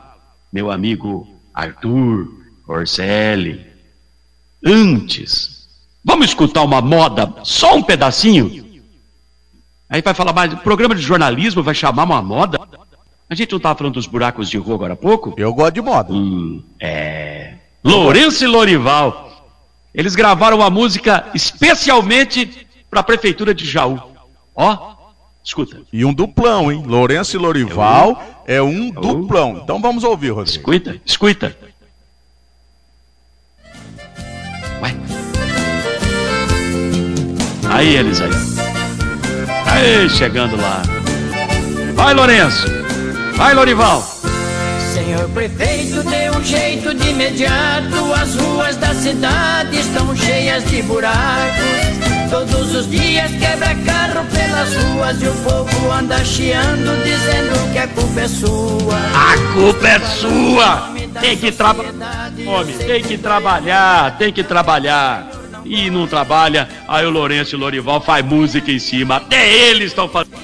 [0.52, 2.28] meu amigo Arthur
[2.68, 3.66] Orselli,
[4.64, 5.68] antes,
[6.04, 8.66] vamos escutar uma moda, só um pedacinho?
[9.90, 12.60] Aí vai falar, mas o programa de jornalismo vai chamar uma moda?
[13.30, 15.34] A gente não estava falando dos buracos de rua agora há pouco?
[15.38, 16.14] Eu gosto de moda.
[16.14, 17.56] Hum, é.
[17.84, 19.28] Lourenço e Lorival.
[19.94, 24.00] Eles gravaram uma música especialmente para a prefeitura de Jaú.
[24.54, 24.97] Ó,
[25.48, 25.82] escuta.
[25.92, 26.84] E um duplão, hein?
[26.86, 29.62] Lourenço e Lorival é um, é um duplão.
[29.64, 30.60] Então vamos ouvir, Rodrigo.
[30.60, 31.58] Escuta, escuta.
[34.82, 34.96] Ué.
[37.70, 38.30] Aí eles aí.
[39.66, 40.82] Aí, chegando lá.
[41.94, 42.68] Vai, Lourenço.
[43.36, 44.04] Vai, Lorival.
[44.94, 48.14] Senhor prefeito, dê um jeito de imediato.
[48.14, 52.07] As ruas da cidade estão cheias de buracos.
[52.30, 57.88] Todos os dias quebra carro pelas ruas e o povo anda chiando dizendo que a
[57.88, 58.98] culpa é sua.
[58.98, 60.94] A culpa é sua.
[61.22, 62.32] Tem que trabalhar.
[62.46, 65.32] Homem, tem que trabalhar, tem que trabalhar.
[65.64, 69.18] E não trabalha, aí o Lourenço e o Lorival faz música em cima.
[69.18, 70.38] Até eles estão fazendo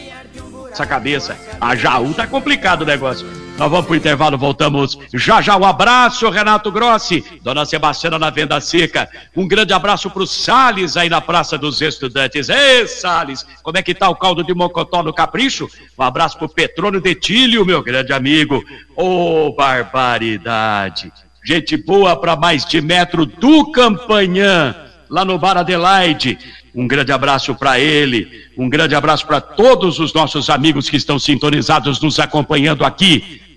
[0.72, 1.38] essa cabeça.
[1.60, 3.43] A Jaú tá complicado o negócio.
[3.64, 5.56] Nós vamos pro intervalo, voltamos já já.
[5.56, 9.10] Um abraço, Renato Grossi, Dona Sebastiana na Venda Seca.
[9.34, 12.50] Um grande abraço pro Sales aí na Praça dos Estudantes.
[12.50, 15.70] Ei, Sales, como é que tá o caldo de mocotó no Capricho?
[15.98, 18.62] Um abraço pro Petrônio Detílio, meu grande amigo.
[18.98, 21.10] Ô, oh, barbaridade.
[21.42, 24.76] Gente boa para mais de metro do Campanhã,
[25.10, 26.38] lá no Bar Adelaide.
[26.76, 31.18] Um grande abraço para ele, um grande abraço para todos os nossos amigos que estão
[31.18, 33.53] sintonizados, nos acompanhando aqui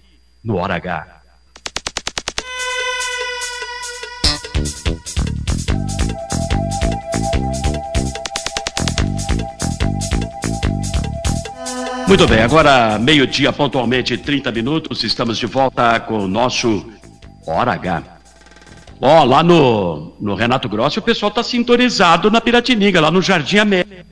[0.47, 1.05] no Hora H.
[12.07, 16.93] Muito bem, agora meio-dia, pontualmente 30 minutos, estamos de volta com o nosso
[17.45, 18.05] Hora H.
[19.01, 23.59] Ó, lá no, no Renato Grossi o pessoal está sintonizado na Piratininga, lá no Jardim
[23.59, 24.07] América.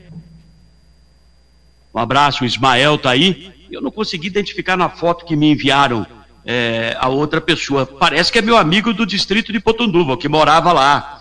[1.95, 3.53] Um abraço, o Ismael tá aí.
[3.71, 6.05] Eu não consegui identificar na foto que me enviaram
[6.45, 7.87] é, a outra pessoa.
[7.87, 11.21] Parece que é meu amigo do distrito de Potunduva, que morava lá.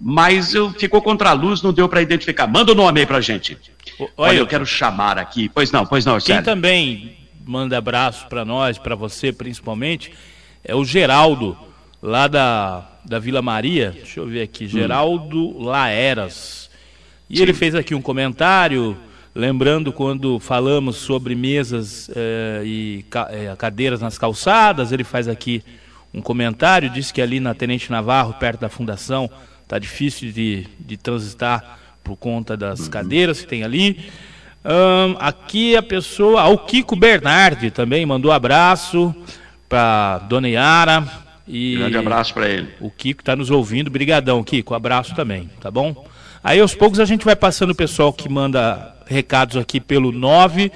[0.00, 2.46] Mas eu, ficou contra a luz, não deu para identificar.
[2.46, 3.58] Manda o nome aí pra gente.
[3.98, 5.50] Olha, Olha eu quero chamar aqui.
[5.50, 6.44] Pois não, pois não, Quem sério.
[6.44, 10.12] também manda abraço para nós, para você principalmente,
[10.64, 11.56] é o Geraldo,
[12.00, 15.64] lá da da Vila Maria, deixa eu ver aqui, Geraldo hum.
[15.64, 16.70] Laeras.
[17.28, 18.96] E ele fez aqui um comentário,
[19.34, 25.62] lembrando quando falamos sobre mesas eh, e eh, cadeiras nas calçadas, ele faz aqui
[26.12, 29.30] um comentário, diz que ali na Tenente Navarro, perto da fundação,
[29.62, 33.98] está difícil de, de transitar por conta das cadeiras que tem ali.
[34.64, 39.14] Ahn, aqui a pessoa, o Kiko Bernardi também mandou abraço
[39.68, 41.06] para Dona Yara.
[41.46, 42.68] E Grande abraço para ele.
[42.80, 43.90] O Kiko está nos ouvindo.
[43.90, 44.74] Brigadão, Kiko.
[44.74, 46.06] Abraço também, tá bom?
[46.42, 50.70] Aí aos poucos a gente vai passando o pessoal que manda recados aqui pelo 9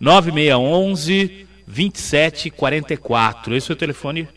[0.00, 3.54] 9611 2744.
[3.56, 4.28] Esse é o telefone.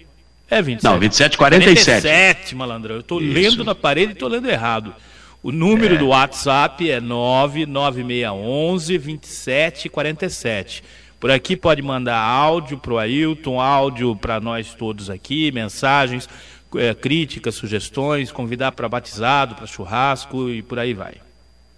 [0.49, 0.83] É 27.
[0.83, 2.01] Não, 2747.
[2.01, 2.95] 47, malandrão.
[2.95, 4.93] Eu estou lendo na parede e estou lendo errado.
[5.41, 5.97] O número É.
[5.97, 10.83] do WhatsApp é 99611 2747.
[11.19, 16.29] Por aqui pode mandar áudio para o Ailton, áudio para nós todos aqui, mensagens,
[16.75, 21.15] eh, críticas, sugestões, convidar para batizado, para churrasco e por aí vai.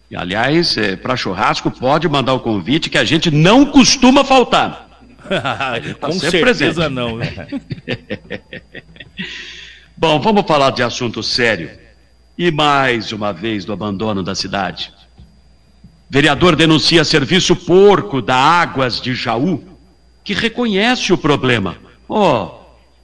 [0.09, 4.89] E, aliás, para churrasco, pode mandar o convite que a gente não costuma faltar.
[6.01, 6.93] Com sempre certeza presente.
[6.93, 7.19] não.
[9.95, 11.69] Bom, vamos falar de assunto sério.
[12.37, 14.91] E mais uma vez do abandono da cidade.
[16.09, 19.63] Vereador denuncia serviço porco da Águas de Jaú,
[20.23, 21.77] que reconhece o problema.
[22.09, 22.49] Oh,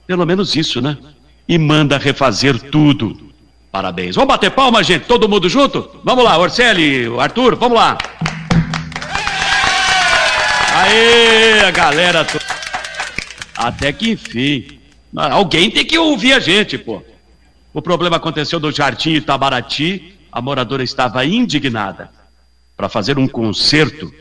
[0.06, 0.98] pelo menos isso, né?
[1.48, 3.32] E manda refazer tudo.
[3.72, 4.14] Parabéns.
[4.14, 5.06] Vamos bater palma, gente?
[5.06, 5.88] Todo mundo junto?
[6.04, 7.96] Vamos lá, Orcelli, Arthur, vamos lá.
[10.74, 12.26] Aê, a galera.
[13.56, 14.78] Até que enfim.
[15.16, 17.02] Alguém tem que ouvir a gente, pô.
[17.72, 20.18] O problema aconteceu no Jardim Itabaraty.
[20.30, 22.10] A moradora estava indignada.
[22.76, 24.12] Para fazer um conserto,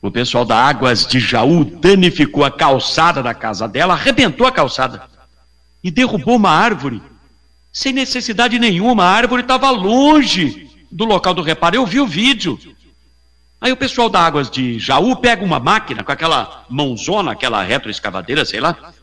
[0.00, 5.13] o pessoal da Águas de Jaú danificou a calçada da casa dela, arrebentou a calçada
[5.84, 7.02] e derrubou uma árvore.
[7.70, 11.76] Sem necessidade nenhuma, a árvore estava longe do local do reparo.
[11.76, 12.58] Eu vi o vídeo.
[13.60, 18.44] Aí o pessoal da Águas de Jaú pega uma máquina com aquela mãozona, aquela retroescavadeira,
[18.46, 18.94] sei lá.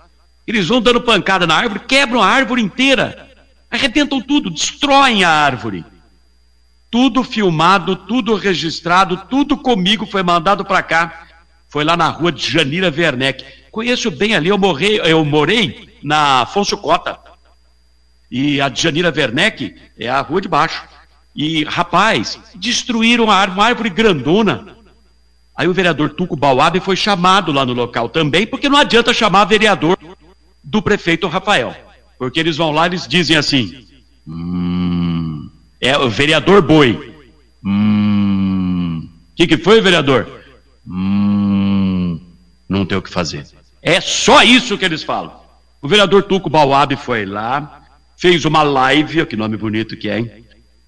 [0.48, 3.30] Eles vão dando pancada na árvore, quebram a árvore inteira.
[3.70, 5.86] Arrebentam tudo, destroem a árvore.
[6.90, 11.28] Tudo filmado, tudo registrado, tudo comigo foi mandado para cá.
[11.70, 13.46] Foi lá na rua de Janira Werneck.
[13.72, 17.18] Conheço bem ali, eu, morrei, eu morei na Afonso Cota.
[18.30, 20.84] E a Janira Werneck é a rua de baixo.
[21.36, 24.78] E, rapaz, destruíram a árvore, uma árvore grandona.
[25.56, 29.46] Aí o vereador Tuco Bauab foi chamado lá no local também, porque não adianta chamar
[29.46, 29.98] vereador
[30.64, 31.76] do prefeito Rafael.
[32.18, 33.86] Porque eles vão lá e eles dizem assim:
[34.28, 35.50] hum,
[35.80, 37.16] é o vereador Boi.
[37.64, 40.42] Hum, o que, que foi, vereador?
[40.86, 42.20] Hum,
[42.68, 43.46] não tem o que fazer.
[43.82, 45.42] É só isso que eles falam.
[45.82, 47.82] O vereador Tuco Bauab foi lá,
[48.18, 50.46] fez uma live, que nome bonito que é, hein?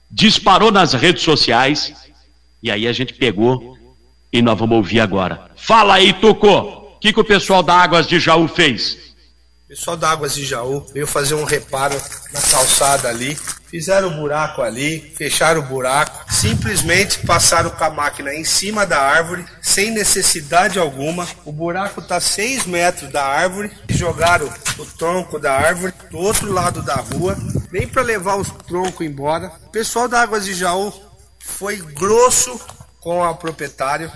[0.09, 1.93] disparou nas redes sociais,
[2.61, 3.75] e aí a gente pegou
[4.31, 5.49] e nós vamos ouvir agora.
[5.55, 6.47] Fala aí, Tuco!
[6.47, 9.12] O que, que o pessoal da Águas de Jaú fez?
[9.74, 11.99] O pessoal da Águas de Jaú veio fazer um reparo
[12.32, 18.36] na calçada ali, fizeram o buraco ali, fecharam o buraco, simplesmente passaram com a máquina
[18.36, 21.28] em cima da árvore, sem necessidade alguma.
[21.43, 24.47] O buraco está 6 metros da árvore, jogaram
[24.78, 27.36] o tronco da árvore do outro lado da rua,
[27.71, 29.51] nem para levar os troncos embora.
[29.65, 30.93] O pessoal da Águas de Jaú
[31.39, 32.61] foi grosso
[32.99, 34.11] com a proprietária.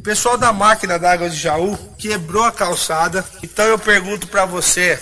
[0.00, 3.22] O pessoal da máquina da Águas de Jaú quebrou a calçada.
[3.42, 4.98] Então eu pergunto para você,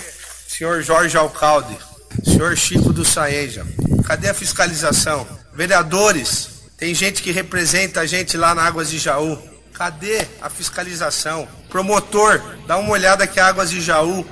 [0.49, 1.79] senhor Jorge Alcalde,
[2.25, 3.65] senhor Chico do Saeja,
[4.05, 5.25] cadê a fiscalização?
[5.55, 9.41] Vereadores, tem gente que representa a gente lá na Águas de Jaú.
[9.73, 11.47] Cadê a fiscalização?
[11.69, 14.27] Promotor, dá uma olhada que a Águas de Jaú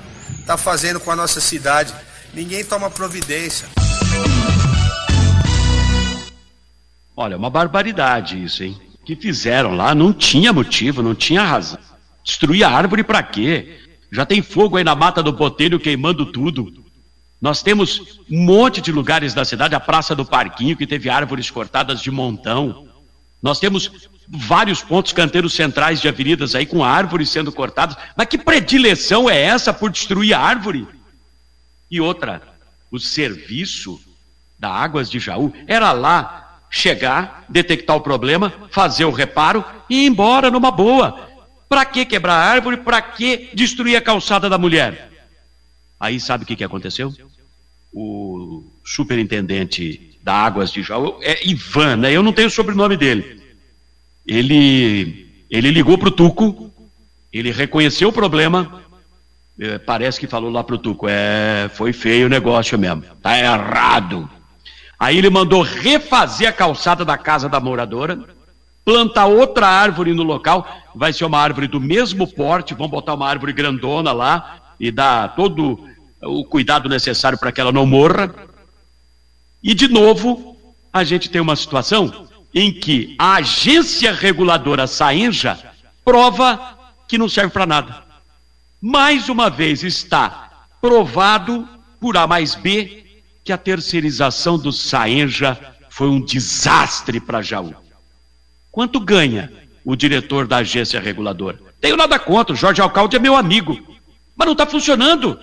[0.46, 1.94] tá fazendo com a nossa cidade.
[2.34, 3.68] Ninguém toma providência.
[7.16, 8.86] Olha, uma barbaridade isso, hein?
[9.07, 11.78] Que fizeram lá não tinha motivo, não tinha razão.
[12.24, 13.78] Destruir a árvore para quê?
[14.11, 16.84] Já tem fogo aí na mata do Botelho queimando tudo.
[17.40, 21.48] Nós temos um monte de lugares da cidade, a Praça do Parquinho, que teve árvores
[21.50, 22.88] cortadas de montão.
[23.40, 27.96] Nós temos vários pontos canteiros centrais de avenidas aí com árvores sendo cortadas.
[28.16, 30.88] Mas que predileção é essa por destruir a árvore?
[31.88, 32.42] E outra,
[32.90, 34.00] o serviço
[34.59, 36.45] da Águas de Jaú era lá
[36.76, 41.28] chegar, detectar o problema, fazer o reparo e ir embora numa boa.
[41.68, 42.76] Para que quebrar a árvore?
[42.76, 45.10] Para que destruir a calçada da mulher?
[45.98, 47.12] Aí sabe o que, que aconteceu?
[47.92, 52.12] O superintendente da Águas de Jaú é Ivan, né?
[52.12, 53.40] Eu não tenho o sobrenome dele.
[54.26, 56.72] Ele ele ligou pro Tuco,
[57.32, 58.82] ele reconheceu o problema,
[59.58, 64.28] eh, parece que falou lá pro Tuco, é, foi feio o negócio mesmo, tá errado.
[64.99, 68.18] Aí ele mandou refazer a calçada da casa da moradora,
[68.84, 73.28] plantar outra árvore no local, vai ser uma árvore do mesmo porte, vão botar uma
[73.28, 75.86] árvore grandona lá e dar todo
[76.22, 78.34] o cuidado necessário para que ela não morra.
[79.62, 80.57] E de novo,
[80.92, 85.59] a gente tem uma situação em que a agência reguladora Saenja
[86.05, 88.03] prova que não serve para nada.
[88.80, 91.68] Mais uma vez está provado
[92.01, 93.05] por A mais B
[93.47, 95.57] que a terceirização do Saenja
[95.88, 97.72] foi um desastre para Jaú.
[98.72, 99.53] Quanto ganha
[99.84, 101.61] o diretor da agência reguladora?
[101.80, 103.78] Tenho nada contra, o Jorge Alcalde é meu amigo,
[104.34, 105.38] mas não está funcionando.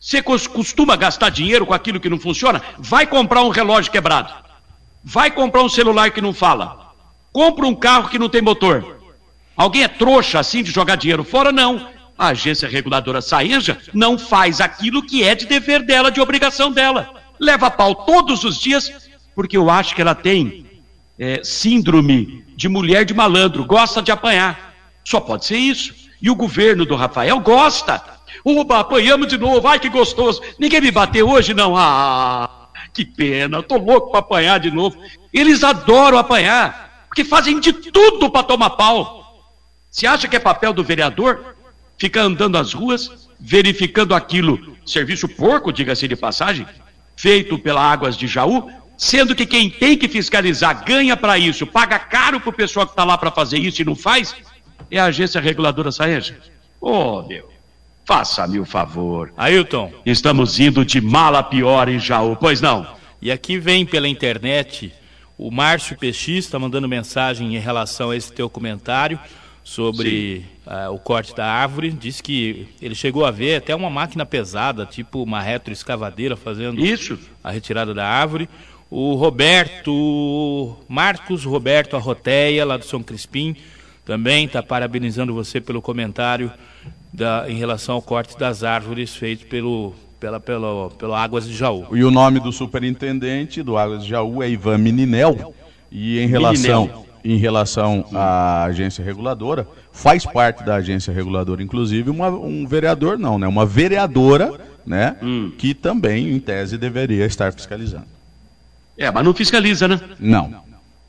[0.00, 2.60] Você costuma gastar dinheiro com aquilo que não funciona?
[2.76, 4.34] Vai comprar um relógio quebrado.
[5.04, 6.92] Vai comprar um celular que não fala.
[7.32, 8.98] Compra um carro que não tem motor.
[9.56, 11.52] Alguém é trouxa assim de jogar dinheiro fora?
[11.52, 11.88] Não.
[12.18, 17.10] A agência reguladora Saenja não faz aquilo que é de dever dela, de obrigação dela.
[17.38, 20.66] Leva pau todos os dias, porque eu acho que ela tem
[21.18, 24.74] é, síndrome de mulher de malandro, gosta de apanhar.
[25.04, 25.94] Só pode ser isso.
[26.20, 28.02] E o governo do Rafael gosta.
[28.42, 30.40] Oba, apanhamos de novo, ai que gostoso.
[30.58, 31.76] Ninguém me bateu hoje, não.
[31.76, 34.96] Ah, que pena, tô louco para apanhar de novo.
[35.32, 39.16] Eles adoram apanhar, porque fazem de tudo para tomar pau.
[39.90, 41.55] Se acha que é papel do vereador?
[41.98, 46.66] Fica andando as ruas, verificando aquilo, serviço porco, diga-se de passagem,
[47.16, 51.98] feito pela Águas de Jaú, sendo que quem tem que fiscalizar ganha para isso, paga
[51.98, 54.34] caro para o pessoal que está lá para fazer isso e não faz,
[54.90, 56.38] é a agência reguladora Saenja.
[56.80, 57.50] Oh, meu,
[58.04, 59.32] faça-me o favor.
[59.36, 59.92] Ailton.
[60.04, 62.86] Estamos indo de mala pior em Jaú, pois não?
[63.20, 64.92] E aqui vem pela internet
[65.38, 69.18] o Márcio Peixista mandando mensagem em relação a esse teu comentário
[69.62, 71.90] sobre uh, o corte da árvore.
[71.90, 77.18] Diz que ele chegou a ver até uma máquina pesada, tipo uma retroescavadeira, fazendo Isso.
[77.42, 78.48] a retirada da árvore.
[78.90, 83.56] O Roberto, Marcos Roberto Arroteia, lá do São Crispim,
[84.04, 86.52] também está parabenizando você pelo comentário
[87.12, 91.86] da, em relação ao corte das árvores feito pelo, pela, pela, pela Águas de Jaú.
[91.96, 95.54] E o nome do superintendente do Águas de Jaú é Ivan Mininel.
[95.90, 97.06] E em relação, Mininel.
[97.24, 99.66] em relação à agência reguladora,
[99.96, 103.48] faz parte da agência reguladora, inclusive, uma, um vereador, não, né?
[103.48, 105.16] Uma vereadora, né?
[105.22, 105.50] Hum.
[105.56, 108.06] Que também, em tese, deveria estar fiscalizando.
[108.96, 109.98] É, mas não fiscaliza, né?
[110.20, 110.62] Não.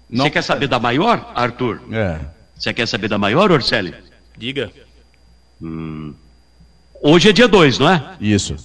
[0.10, 0.24] Não.
[0.24, 1.82] Você quer saber da maior, Arthur?
[1.92, 2.20] É.
[2.56, 3.94] Você quer saber da maior, Orcelli?
[4.38, 4.72] Diga.
[7.02, 8.16] Hoje é dia 2, não é?
[8.22, 8.56] Isso.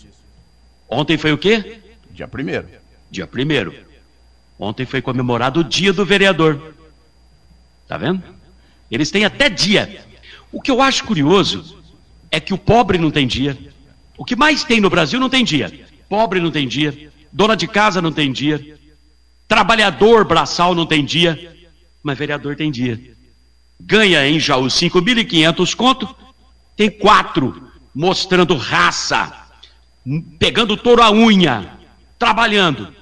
[0.88, 1.78] Ontem foi o quê?
[2.12, 2.68] Dia primeiro.
[3.10, 3.72] Dia 1
[4.58, 6.74] Ontem foi comemorado o dia do vereador.
[7.88, 8.22] Tá vendo?
[8.88, 10.11] Eles têm até dia.
[10.52, 11.82] O que eu acho curioso
[12.30, 13.58] é que o pobre não tem dia.
[14.18, 15.86] O que mais tem no Brasil não tem dia.
[16.08, 17.10] Pobre não tem dia.
[17.32, 18.78] Dona de casa não tem dia.
[19.48, 21.56] Trabalhador braçal não tem dia.
[22.02, 23.00] Mas vereador tem dia.
[23.80, 26.14] Ganha em Jaú 5.500 conto.
[26.76, 29.32] Tem quatro mostrando raça.
[30.38, 31.78] Pegando touro a unha.
[32.18, 32.94] Trabalhando.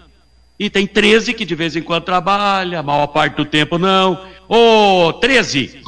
[0.58, 4.26] E tem 13 que de vez em quando trabalha, a maior parte do tempo não.
[4.46, 5.80] Ô, 13!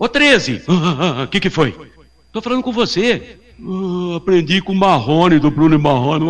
[0.00, 0.62] Ô, 13!
[1.24, 1.76] O que que foi?
[2.32, 3.36] Tô falando com você.
[3.62, 6.24] Ah, aprendi com o Marrone, do Bruno Marrone.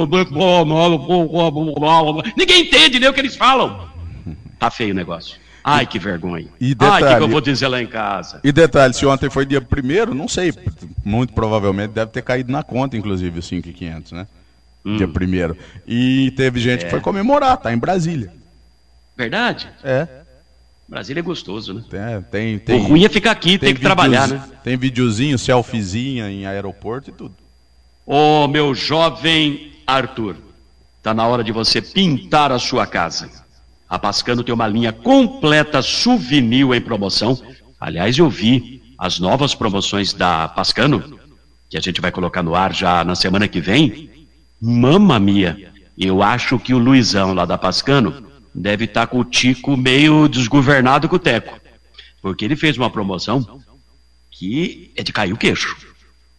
[2.36, 3.88] Ninguém entende nem o que eles falam.
[4.58, 5.38] Tá feio o negócio.
[5.62, 6.48] Ai, que vergonha.
[6.60, 8.40] E Ai, o que, detalhe- que eu vou dizer lá em casa?
[8.42, 10.52] E detalhe, se ontem foi dia primeiro, não sei,
[11.04, 14.26] muito provavelmente deve ter caído na conta, inclusive, os 5,500, né?
[14.84, 15.56] Dia primeiro.
[15.86, 16.84] E teve gente É.
[16.84, 18.32] que foi comemorar, tá em Brasília.
[19.16, 19.68] Verdade?
[19.84, 20.08] É.
[20.90, 21.84] Brasília é gostoso, né?
[21.88, 24.42] Tem, tem, tem, o ruim é ficar aqui, tem, que trabalhar, né?
[24.64, 27.32] Tem videozinho, selfiezinha em aeroporto e tudo.
[28.04, 30.34] Ô, meu jovem Arthur,
[31.00, 33.30] tá na hora de você pintar a sua casa.
[33.88, 37.40] A Pascano tem uma linha completa souvenir em promoção.
[37.80, 41.20] Aliás, eu vi as novas promoções da Pascano,
[41.68, 44.10] que a gente vai colocar no ar já na semana que vem.
[44.60, 45.70] Mamma mia!
[45.96, 51.08] Eu acho que o Luizão lá da Pascano deve estar com o Tico meio desgovernado
[51.08, 51.60] com o Teco.
[52.20, 53.60] Porque ele fez uma promoção
[54.30, 55.76] que é de cair o queixo.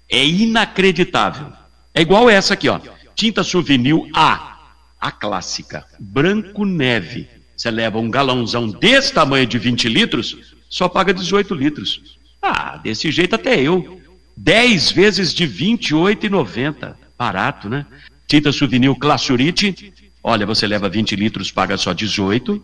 [0.09, 1.51] É inacreditável.
[1.93, 2.79] É igual essa aqui, ó.
[3.15, 4.57] Tinta souvenir A.
[4.99, 5.85] A clássica.
[5.99, 7.27] Branco neve.
[7.55, 12.17] Você leva um galãozão desse tamanho de 20 litros, só paga 18 litros.
[12.41, 14.01] Ah, desse jeito até eu.
[14.35, 16.95] 10 vezes de R$ 28,90.
[17.17, 17.85] Barato, né?
[18.27, 19.93] Tinta souvenir Classurite.
[20.23, 22.63] Olha, você leva 20 litros, paga só 18.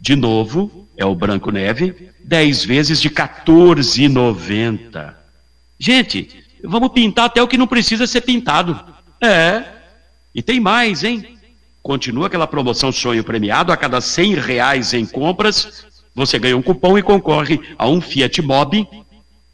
[0.00, 2.10] De novo, é o branco neve.
[2.24, 5.14] 10 vezes de R$ 14,90.
[5.78, 6.28] Gente,
[6.62, 8.78] vamos pintar até o que não precisa ser pintado.
[9.20, 9.64] É,
[10.34, 11.38] E tem mais, hein?
[11.82, 16.96] Continua aquela promoção sonho premiado, a cada 100 reais em compras, você ganha um cupom
[16.96, 18.88] e concorre a um Fiat Mobi,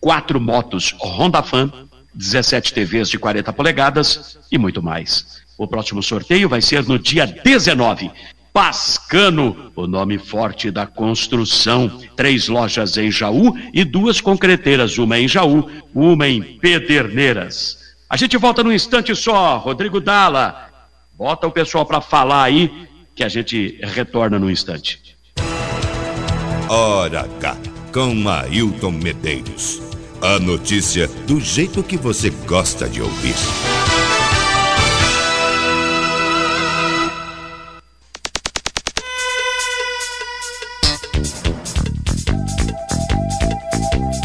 [0.01, 1.73] quatro motos Honda Fan,
[2.15, 5.40] 17 TVs de 40 polegadas e muito mais.
[5.61, 8.11] O próximo sorteio vai ser no dia 19.
[8.51, 12.01] Pascano, o nome forte da construção.
[12.17, 17.77] Três lojas em Jaú e duas concreteiras, uma em Jaú, uma em Pederneiras.
[18.09, 19.59] A gente volta num instante só.
[19.59, 20.71] Rodrigo Dalla,
[21.15, 25.15] bota o pessoal para falar aí que a gente retorna num instante.
[26.71, 27.59] Hora H,
[27.93, 29.83] com Ailton Medeiros.
[30.23, 33.35] A notícia do jeito que você gosta de ouvir.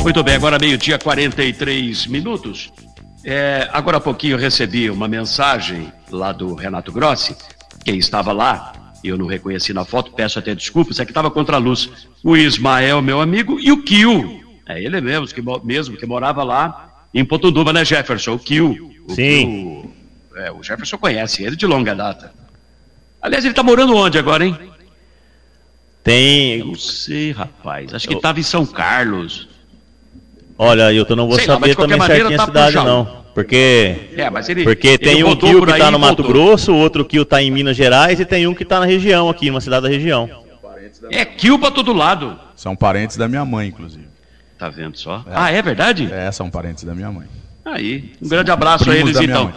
[0.05, 2.71] Muito bem, agora meio-dia, 43 minutos.
[3.23, 7.35] É, agora há pouquinho eu recebi uma mensagem lá do Renato Grossi,
[7.83, 11.55] quem estava lá, eu não reconheci na foto, peço até desculpas, é que estava contra
[11.55, 11.89] a luz.
[12.23, 14.59] O Ismael, meu amigo, e o Kio.
[14.69, 18.33] É ele mesmo que, mesmo, que morava lá em Potunduba, né, Jefferson?
[18.33, 18.93] O Kio.
[19.09, 19.89] Sim.
[19.89, 19.93] Kio,
[20.35, 22.31] é, o Jefferson conhece ele de longa data.
[23.19, 24.55] Aliás, ele está morando onde agora, hein?
[26.03, 26.59] Tem.
[26.59, 27.91] Eu não sei, rapaz.
[27.91, 29.54] Acho que estava em São Carlos.
[30.57, 32.89] Olha, eu não vou Sei lá, saber qualquer também maneira certinho a tá cidade, puxado.
[32.89, 33.25] não.
[33.33, 33.95] Porque.
[34.15, 36.27] É, mas ele- porque ele tem um por que aí tá e no Mato voltou.
[36.27, 39.29] Grosso, o outro Kio tá em Minas Gerais e tem um que tá na região
[39.29, 40.29] aqui, numa cidade da região.
[41.11, 42.39] É Kio pra todo lado.
[42.55, 44.05] São parentes da minha mãe, inclusive.
[44.57, 45.25] Tá vendo só?
[45.29, 46.07] Ah, é verdade?
[46.11, 47.27] É, são parentes da minha mãe.
[47.65, 49.51] Aí, um grande abraço a eles então.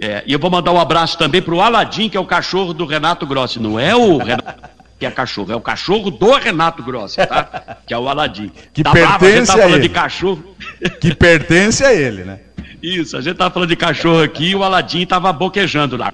[0.00, 2.84] É, e eu vou mandar um abraço também pro Aladim, que é o cachorro do
[2.84, 3.60] Renato Grossi.
[3.60, 4.54] Não é o Renato
[4.98, 7.78] que é cachorro, é o cachorro do Renato Grossi, tá?
[7.86, 8.50] Que é o Aladim.
[8.72, 9.88] Que tá bravo, a pertence tá a falando ele.
[9.88, 10.56] de cachorro.
[11.00, 12.40] Que pertence a ele, né?
[12.82, 16.12] Isso, a gente tá falando de cachorro aqui e o Aladim tava boquejando lá.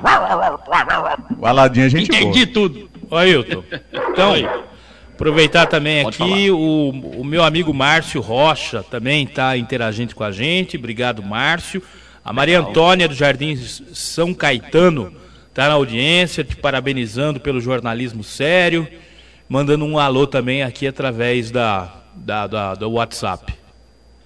[1.38, 2.54] O Aladim é gente Entendi boa.
[2.54, 2.90] tudo.
[3.10, 3.64] Ô, Ailton.
[3.92, 4.34] Então,
[5.12, 10.76] aproveitar também aqui, o, o meu amigo Márcio Rocha também está interagindo com a gente.
[10.76, 11.82] Obrigado, Márcio.
[12.24, 15.12] A Maria Antônia do Jardim São Caetano
[15.50, 18.86] está na audiência, te parabenizando pelo jornalismo sério.
[19.48, 23.52] Mandando um alô também aqui através da, da, da- do WhatsApp.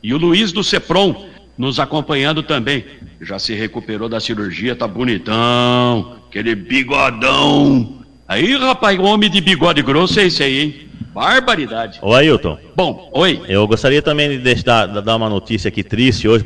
[0.02, 2.84] E o Luiz do Cepron nos acompanhando também.
[3.22, 6.18] Já se recuperou da cirurgia, tá bonitão.
[6.28, 8.00] Aquele bigodão.
[8.28, 10.88] Aí, rapaz, homem de bigode grosso é esse aí, hein?
[11.14, 12.00] Barbaridade.
[12.02, 12.58] Ô Ailton.
[12.74, 13.40] Bom, oi.
[13.48, 16.44] Eu gostaria também de deixar, de dar uma notícia aqui triste hoje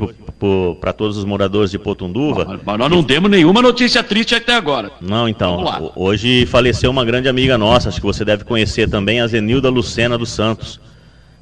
[0.79, 2.59] para todos os moradores de Potunduva.
[2.63, 4.91] Mas nós não demos nenhuma notícia triste até agora.
[5.01, 9.27] Não, então, hoje faleceu uma grande amiga nossa, acho que você deve conhecer também, a
[9.27, 10.79] Zenilda Lucena dos Santos.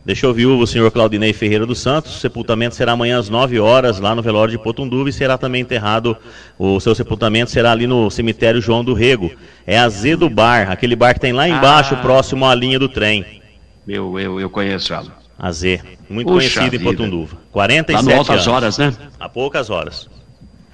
[0.08, 2.16] Deixou viúvo o senhor Claudinei Ferreira dos Santos.
[2.16, 5.62] O sepultamento será amanhã às 9 horas, lá no velório de Potunduva, e será também
[5.62, 6.16] enterrado,
[6.58, 9.30] o seu sepultamento será ali no cemitério João do Rego.
[9.66, 11.98] É a Z do Bar, aquele bar que tem lá embaixo, Ah.
[11.98, 13.42] próximo à linha do trem.
[13.86, 15.12] Eu, eu, eu conheço ela.
[15.38, 16.90] A Z, muito Puxa conhecido em vida.
[16.90, 17.36] Potunduva.
[17.36, 18.48] Lá 47 no Altas anos.
[18.48, 18.94] Horas, né?
[19.20, 20.10] Há poucas horas.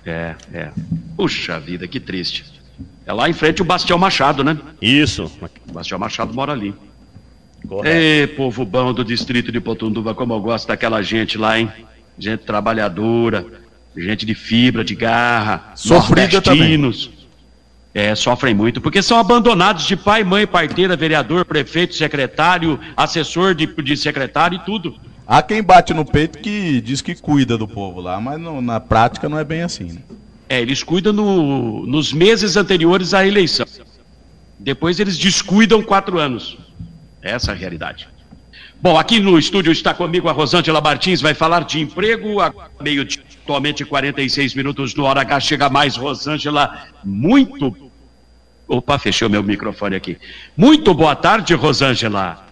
[0.05, 0.69] É, é.
[1.17, 2.45] Puxa vida, que triste.
[3.03, 4.55] É lá em frente o Bastião Machado, né?
[4.79, 5.31] Isso.
[5.67, 6.75] O Bastião Machado mora ali.
[7.67, 7.95] Correto.
[7.95, 11.71] Ê, povo bom do distrito de Potunduva, como eu gosto daquela gente lá, hein?
[12.19, 13.45] Gente trabalhadora,
[13.97, 17.09] gente de fibra, de garra, Sofrida nordestinos.
[17.95, 23.67] É, sofrem muito, porque são abandonados de pai, mãe, parteira, vereador, prefeito, secretário, assessor de,
[23.67, 24.95] de secretário e tudo.
[25.27, 28.79] Há quem bate no peito que diz que cuida do povo lá, mas não- na
[28.79, 30.01] prática não é bem assim, né?
[30.49, 33.65] É, eles cuidam no- nos meses anteriores à eleição.
[34.59, 36.57] Depois eles descuidam quatro anos.
[37.23, 38.09] Essa é a realidade.
[38.81, 43.05] Bom, aqui no estúdio está comigo a Rosângela Martins, vai falar de emprego, a meio
[43.05, 47.91] dia, atualmente 46 minutos no Hora H, chega mais Rosângela, muito...
[48.67, 50.17] Opa, fechou meu microfone aqui.
[50.55, 52.45] Muito boa tarde, Rosângela.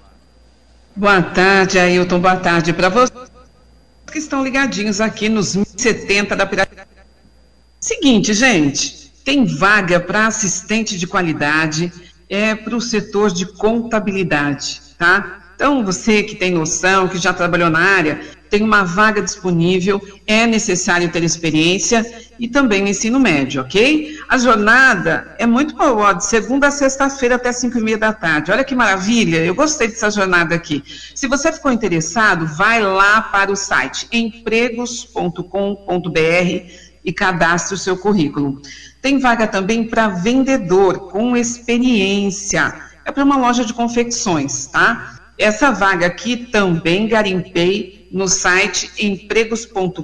[0.96, 2.20] Boa tarde, Ailton.
[2.20, 3.32] Boa tarde para vocês
[4.12, 6.88] que estão ligadinhos aqui nos 1070 da Pirata.
[7.80, 11.92] Seguinte, gente, tem vaga para assistente de qualidade,
[12.32, 15.40] é para o setor de contabilidade, tá?
[15.54, 20.48] Então, você que tem noção, que já trabalhou na área, tem uma vaga disponível, é
[20.48, 22.04] necessário ter experiência
[22.40, 24.18] e também ensino médio, ok?
[24.28, 28.52] A jornada é muito boa, de segunda a sexta-feira até cinco e meia da tarde.
[28.52, 30.84] Olha que maravilha, eu gostei dessa jornada aqui.
[31.14, 38.62] Se você ficou interessado, vai lá para o site empregos.com.br e cadastre o seu currículo.
[39.02, 42.74] Tem vaga também para vendedor com experiência.
[43.04, 45.20] É para uma loja de confecções, tá?
[45.38, 50.04] Essa vaga aqui também garimpei no site empregos.com.br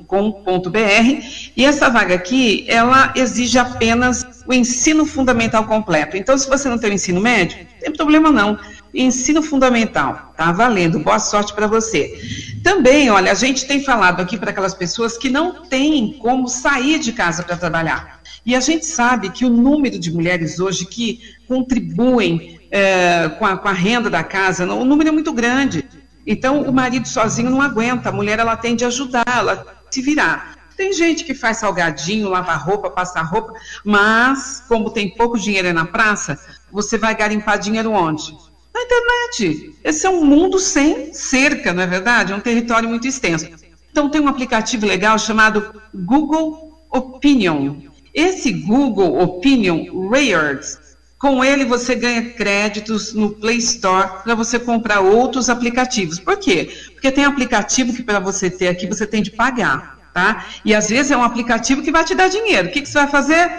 [1.55, 6.15] e essa vaga aqui, ela exige apenas o ensino fundamental completo.
[6.15, 8.57] Então, se você não tem o ensino médio, não tem problema não.
[8.93, 10.99] Ensino fundamental, tá valendo.
[10.99, 12.19] Boa sorte para você.
[12.63, 16.99] Também, olha, a gente tem falado aqui para aquelas pessoas que não têm como sair
[16.99, 18.21] de casa para trabalhar.
[18.45, 23.57] E a gente sabe que o número de mulheres hoje que contribuem é, com, a,
[23.57, 25.85] com, a, renda da casa, o número é muito grande.
[26.25, 30.57] Então, o marido sozinho não aguenta, a mulher ela tem de ajudar, ela se virar.
[30.75, 35.85] Tem gente que faz salgadinho, lava roupa, passa roupa, mas, como tem pouco dinheiro na
[35.85, 36.39] praça,
[36.71, 38.35] você vai garimpar dinheiro onde?
[38.77, 39.75] Na internet.
[39.83, 42.31] Esse é um mundo sem cerca, não é verdade?
[42.31, 43.47] É um território muito extenso.
[43.89, 47.77] Então, tem um aplicativo legal chamado Google Opinion.
[48.13, 50.77] Esse Google Opinion Rares
[51.17, 56.19] com ele você ganha créditos no Play Store para você comprar outros aplicativos.
[56.19, 56.69] Por quê?
[56.93, 60.45] Porque tem aplicativo que para você ter aqui você tem de pagar, tá?
[60.63, 62.67] E às vezes é um aplicativo que vai te dar dinheiro.
[62.67, 63.51] O que, que você vai fazer?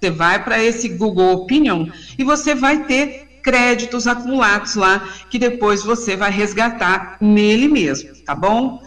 [0.00, 1.86] Você vai para esse Google Opinion
[2.18, 8.34] e você vai ter créditos acumulados lá que depois você vai resgatar nele mesmo, tá
[8.34, 8.82] bom?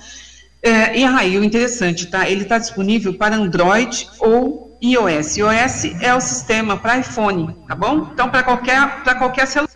[0.62, 2.28] É, e aí o interessante, tá?
[2.28, 5.38] Ele está disponível para Android ou iOS.
[5.38, 8.10] iOS é o sistema para iPhone, tá bom?
[8.12, 9.70] Então, para qualquer, qualquer celular.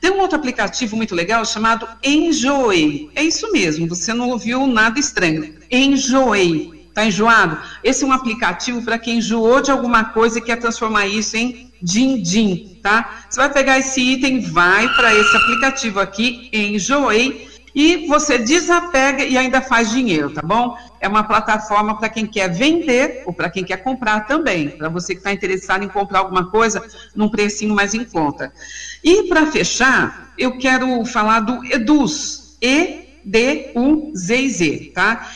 [0.00, 3.10] Tem um outro aplicativo muito legal chamado Enjoei.
[3.14, 5.54] É isso mesmo, você não ouviu nada estranho.
[5.70, 6.74] Enjoei.
[6.94, 7.58] Tá enjoado?
[7.82, 11.63] Esse é um aplicativo para quem enjoou de alguma coisa e quer transformar isso em
[11.84, 13.24] din-din, tá?
[13.28, 19.36] Você vai pegar esse item, vai para esse aplicativo aqui, Enjoei, e você desapega e
[19.36, 20.76] ainda faz dinheiro, tá bom?
[21.00, 25.12] É uma plataforma para quem quer vender ou para quem quer comprar também, para você
[25.12, 26.82] que está interessado em comprar alguma coisa
[27.14, 28.52] num precinho mais em conta.
[29.02, 32.56] E para fechar, eu quero falar do Eduz,
[33.24, 35.26] E-D-U-Z-Z, tá?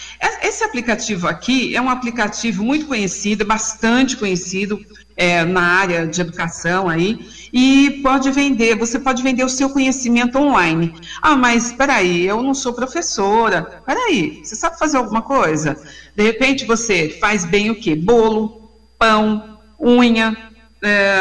[0.43, 4.79] Esse aplicativo aqui é um aplicativo muito conhecido, bastante conhecido
[5.17, 7.19] é, na área de educação aí,
[7.53, 10.93] e pode vender, você pode vender o seu conhecimento online.
[11.21, 13.67] Ah, mas espera aí, eu não sou professora.
[13.81, 15.77] Espera aí, você sabe fazer alguma coisa?
[16.15, 17.97] De repente você faz bem o quê?
[17.97, 18.61] Bolo,
[18.99, 20.37] pão, unha,
[20.85, 21.21] é,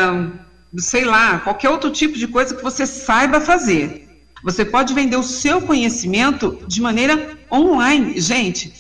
[0.78, 4.07] sei lá, qualquer outro tipo de coisa que você saiba fazer.
[4.48, 8.18] Você pode vender o seu conhecimento de maneira online.
[8.18, 8.74] Gente,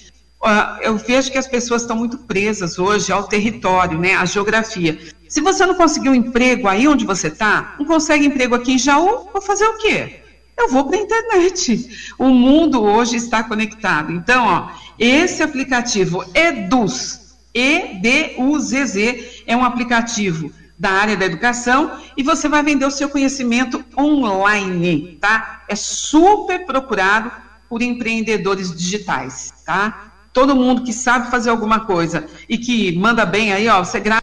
[0.80, 4.98] eu vejo que as pessoas estão muito presas hoje ao território, né, à geografia.
[5.28, 8.80] Se você não conseguir um emprego aí onde você está, não consegue emprego aqui em
[8.80, 10.22] Jaú, vou fazer o quê?
[10.58, 12.14] Eu vou para a internet.
[12.18, 14.14] O mundo hoje está conectado.
[14.14, 22.48] Então, ó, esse aplicativo Eduz, E-D-U-Z-Z, é um aplicativo da área da educação e você
[22.48, 25.64] vai vender o seu conhecimento online, tá?
[25.68, 27.32] É super procurado
[27.68, 30.12] por empreendedores digitais, tá?
[30.32, 34.22] Todo mundo que sabe fazer alguma coisa e que manda bem aí, ó, você grava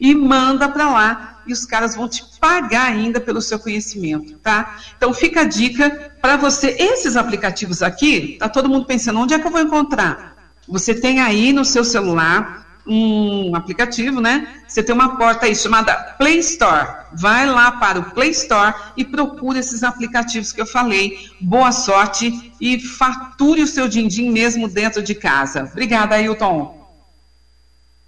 [0.00, 4.78] e manda para lá e os caras vão te pagar ainda pelo seu conhecimento, tá?
[4.96, 6.76] Então fica a dica para você.
[6.78, 10.36] Esses aplicativos aqui, tá todo mundo pensando, onde é que eu vou encontrar?
[10.66, 14.62] Você tem aí no seu celular um aplicativo, né?
[14.66, 17.06] Você tem uma porta aí chamada Play Store.
[17.12, 21.16] Vai lá para o Play Store e procure esses aplicativos que eu falei.
[21.40, 25.68] Boa sorte e fature o seu din-din mesmo dentro de casa.
[25.70, 26.78] Obrigada, Ailton.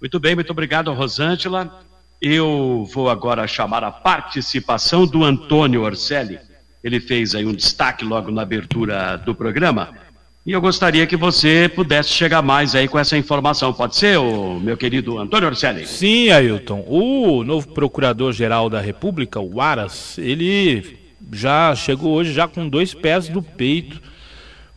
[0.01, 1.81] Muito bem, muito obrigado, Rosângela.
[2.21, 6.39] Eu vou agora chamar a participação do Antônio Orselli.
[6.83, 10.02] Ele fez aí um destaque logo na abertura do programa.
[10.45, 13.71] E eu gostaria que você pudesse chegar mais aí com essa informação.
[13.71, 14.19] Pode ser,
[14.61, 15.87] meu querido Antônio Orselli?
[15.87, 16.83] Sim, Ailton.
[16.85, 20.97] O novo Procurador-Geral da República, o Aras, ele
[21.31, 24.01] já chegou hoje já com dois pés no peito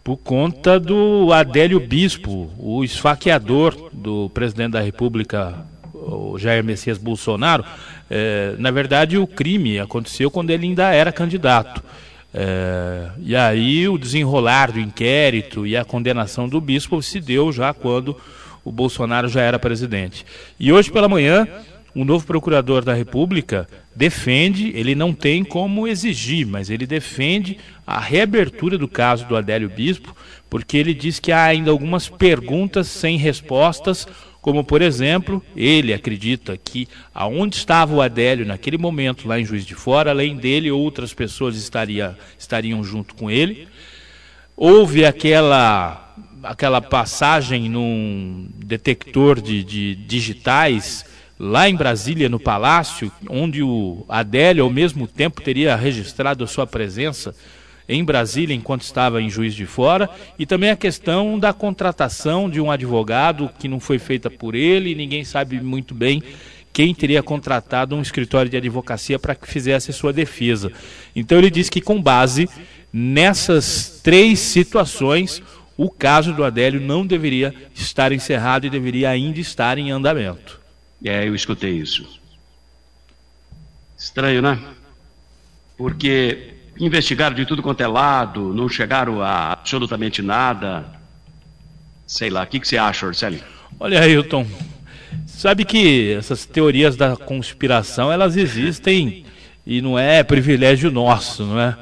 [0.04, 5.66] por conta do Adélio Bispo, o esfaqueador do presidente da República,
[6.38, 7.64] Jair Messias Bolsonaro.
[8.08, 11.82] É, na verdade, o crime aconteceu quando ele ainda era candidato.
[12.34, 17.72] É, e aí o desenrolar do inquérito e a condenação do bispo se deu já
[17.72, 18.16] quando
[18.64, 20.26] o Bolsonaro já era presidente.
[20.58, 21.46] E hoje pela manhã
[21.96, 27.56] o novo procurador da República defende, ele não tem como exigir, mas ele defende
[27.86, 30.14] a reabertura do caso do Adélio Bispo,
[30.50, 34.06] porque ele diz que há ainda algumas perguntas sem respostas,
[34.46, 39.66] como por exemplo, ele acredita que aonde estava o Adélio naquele momento lá em Juiz
[39.66, 43.66] de Fora, além dele outras pessoas estaria, estariam junto com ele.
[44.56, 51.04] Houve aquela aquela passagem num detector de, de digitais
[51.36, 56.68] lá em Brasília, no Palácio, onde o Adélio, ao mesmo tempo, teria registrado a sua
[56.68, 57.34] presença
[57.88, 60.08] em Brasília enquanto estava em Juiz de Fora
[60.38, 64.94] e também a questão da contratação de um advogado que não foi feita por ele,
[64.94, 66.22] ninguém sabe muito bem
[66.72, 70.70] quem teria contratado um escritório de advocacia para que fizesse sua defesa.
[71.14, 72.48] Então ele disse que com base
[72.92, 75.42] nessas três situações,
[75.76, 80.60] o caso do Adélio não deveria estar encerrado e deveria ainda estar em andamento.
[81.02, 82.20] É, eu escutei isso.
[83.96, 84.58] Estranho, né?
[85.76, 90.84] Porque investigaram de tudo quanto é lado, não chegaram a absolutamente nada.
[92.06, 93.42] Sei lá, o que, que você acha, Orcelli?
[93.80, 94.46] Olha, Ailton,
[95.26, 99.24] sabe que essas teorias da conspiração, elas existem
[99.66, 101.76] e não é privilégio nosso, não é?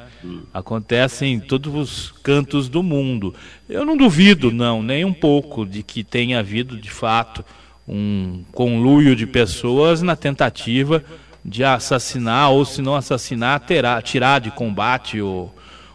[0.51, 3.35] Acontecem em todos os cantos do mundo.
[3.69, 7.45] Eu não duvido, não, nem um pouco, de que tenha havido, de fato,
[7.87, 11.03] um conluio de pessoas na tentativa
[11.45, 15.51] de assassinar, ou se não assassinar, terá, tirar de combate o,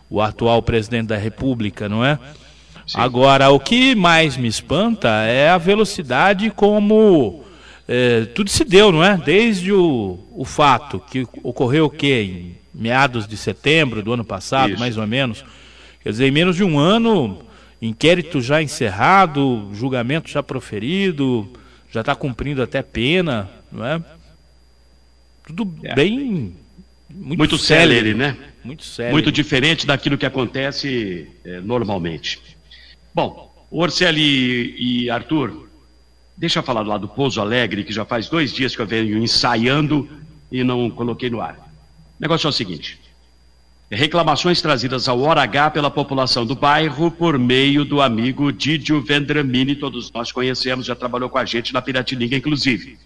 [0.09, 2.21] o atual presidente da República, não é?
[2.87, 3.01] Sim.
[3.01, 7.43] Agora, o que mais me espanta é a velocidade como
[7.89, 9.17] é, tudo se deu, não é?
[9.17, 12.23] Desde o, o fato que ocorreu o quê?
[12.23, 14.79] Em meados de setembro do ano passado, Isso.
[14.79, 15.45] mais ou menos.
[16.01, 17.43] Quer dizer, em menos de um ano,
[17.83, 21.51] inquérito já encerrado, julgamento já proferido,
[21.91, 24.01] já está cumprindo até pena, não é?
[25.53, 25.95] Tudo é.
[25.95, 26.55] bem.
[27.09, 28.37] Muito, muito célere, né?
[28.63, 29.13] Muito sério.
[29.13, 32.41] Muito diferente daquilo que acontece é, normalmente.
[33.15, 35.69] Bom, Orceli e Arthur,
[36.37, 39.19] deixa eu falar lá do Pouso Alegre, que já faz dois dias que eu venho
[39.19, 40.09] ensaiando
[40.53, 41.57] e não coloquei no ar.
[41.57, 43.01] O negócio é o seguinte:
[43.91, 49.75] reclamações trazidas ao Hora H pela população do bairro por meio do amigo Didio Vendramini,
[49.75, 52.99] todos nós conhecemos, já trabalhou com a gente na Piratininga, inclusive.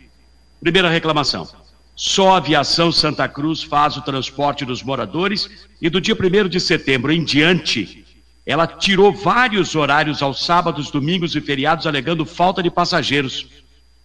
[0.61, 1.49] Primeira reclamação.
[1.97, 5.49] Só a Aviação Santa Cruz faz o transporte dos moradores
[5.81, 8.05] e do dia 1 de setembro em diante,
[8.45, 13.47] ela tirou vários horários aos sábados, domingos e feriados, alegando falta de passageiros.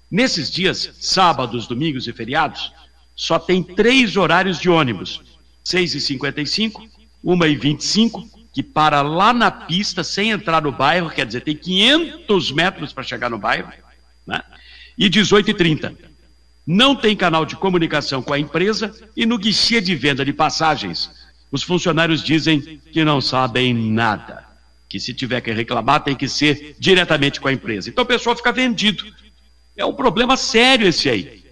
[0.09, 2.71] Nesses dias, sábados, domingos e feriados,
[3.15, 5.21] só tem três horários de ônibus:
[5.65, 6.87] 6h55,
[7.25, 8.23] 1h25,
[8.53, 13.03] que para lá na pista sem entrar no bairro, quer dizer, tem 500 metros para
[13.03, 13.71] chegar no bairro,
[14.25, 14.41] né?
[14.97, 16.08] e 18h30
[16.71, 21.09] não tem canal de comunicação com a empresa e no guichê de venda de passagens,
[21.51, 24.45] os funcionários dizem que não sabem nada.
[24.87, 27.89] Que se tiver que reclamar, tem que ser diretamente com a empresa.
[27.89, 29.03] Então o pessoal fica vendido.
[29.75, 31.43] É um problema sério esse aí.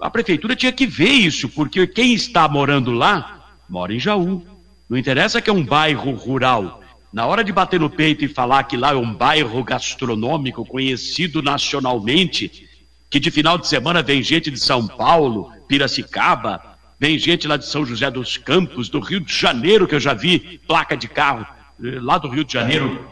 [0.00, 4.44] A prefeitura tinha que ver isso, porque quem está morando lá, mora em Jaú.
[4.90, 6.82] Não interessa que é um bairro rural.
[7.12, 11.40] Na hora de bater no peito e falar que lá é um bairro gastronômico conhecido
[11.40, 12.68] nacionalmente,
[13.10, 16.60] que de final de semana vem gente de São Paulo, Piracicaba,
[16.98, 20.14] vem gente lá de São José dos Campos, do Rio de Janeiro, que eu já
[20.14, 21.46] vi placa de carro
[21.82, 23.08] eh, lá do Rio de Janeiro,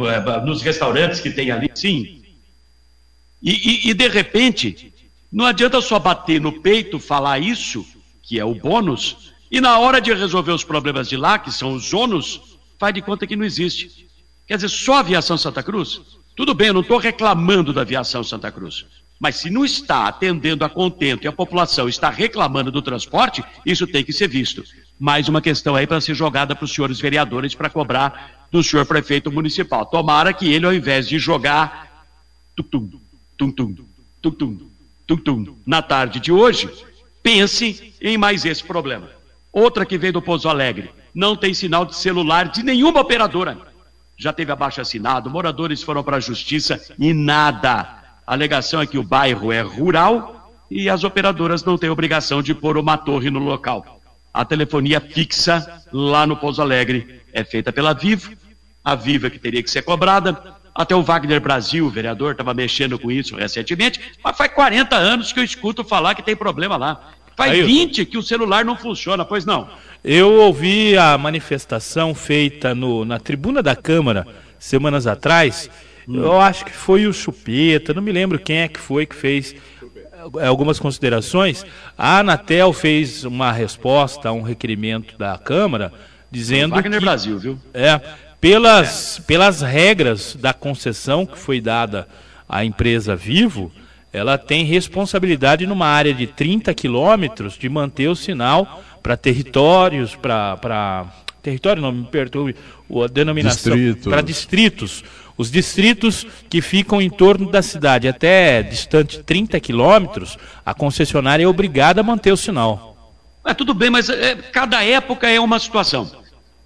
[0.00, 2.22] eh, nos restaurantes que tem ali, sim.
[3.42, 4.92] E, e, e de repente,
[5.32, 7.86] não adianta só bater no peito, falar isso,
[8.22, 11.72] que é o bônus, e na hora de resolver os problemas de lá, que são
[11.72, 12.40] os ônus,
[12.78, 14.06] faz de conta que não existe.
[14.46, 16.00] Quer dizer, só a aviação Santa Cruz?
[16.36, 18.86] Tudo bem, eu não estou reclamando da aviação Santa Cruz.
[19.20, 23.86] Mas se não está atendendo a contento e a população está reclamando do transporte, isso
[23.86, 24.64] tem que ser visto.
[24.98, 28.86] Mais uma questão aí para ser jogada para os senhores vereadores para cobrar do senhor
[28.86, 29.84] prefeito municipal.
[29.84, 32.06] Tomara que ele, ao invés de jogar
[32.56, 32.98] tum-tum,
[33.36, 33.74] tum-tum,
[34.22, 34.58] tum-tum,
[35.06, 36.70] tum-tum, na tarde de hoje,
[37.22, 39.10] pense em mais esse problema.
[39.52, 43.58] Outra que veio do Pouso Alegre, não tem sinal de celular de nenhuma operadora.
[44.16, 47.99] Já teve abaixo assinado, moradores foram para a justiça e nada
[48.30, 52.54] a alegação é que o bairro é rural e as operadoras não têm obrigação de
[52.54, 54.00] pôr uma torre no local.
[54.32, 58.30] A telefonia fixa lá no Pouso Alegre é feita pela Vivo,
[58.84, 60.40] a Vivo é que teria que ser cobrada.
[60.72, 65.32] Até o Wagner Brasil, o vereador, estava mexendo com isso recentemente, mas faz 40 anos
[65.32, 67.10] que eu escuto falar que tem problema lá.
[67.36, 69.68] Faz Aí, 20 que o celular não funciona, pois não.
[70.04, 74.24] Eu ouvi a manifestação feita no, na tribuna da Câmara
[74.56, 75.68] semanas atrás
[76.08, 79.54] eu acho que foi o Chupeta, não me lembro quem é que foi que fez
[80.38, 81.64] eh, algumas considerações.
[81.96, 85.92] A Anatel fez uma resposta a um requerimento da Câmara
[86.30, 87.58] dizendo Wagner que, Brasil, viu?
[87.74, 88.00] É,
[88.40, 92.08] pelas, pelas regras da concessão que foi dada
[92.48, 93.70] à empresa Vivo,
[94.12, 101.06] ela tem responsabilidade numa área de 30 quilômetros de manter o sinal para territórios, para
[101.42, 102.56] território não me perturbe,
[102.90, 103.72] a denominação
[104.02, 105.04] para distritos
[105.40, 110.36] os distritos que ficam em torno da cidade, até distante 30 quilômetros,
[110.66, 113.16] a concessionária é obrigada a manter o sinal.
[113.42, 116.12] É, tudo bem, mas é, cada época é uma situação.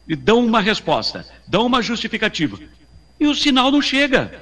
[0.09, 2.59] e dão uma resposta, dão uma justificativa.
[3.20, 4.41] E o sinal não chega.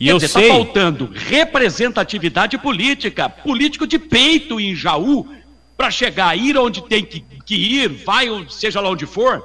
[0.00, 0.42] E eu dizer, sei.
[0.44, 5.28] Está faltando representatividade política, político de peito em Jaú,
[5.76, 9.44] para chegar, ir onde tem que, que ir, vai, seja lá onde for,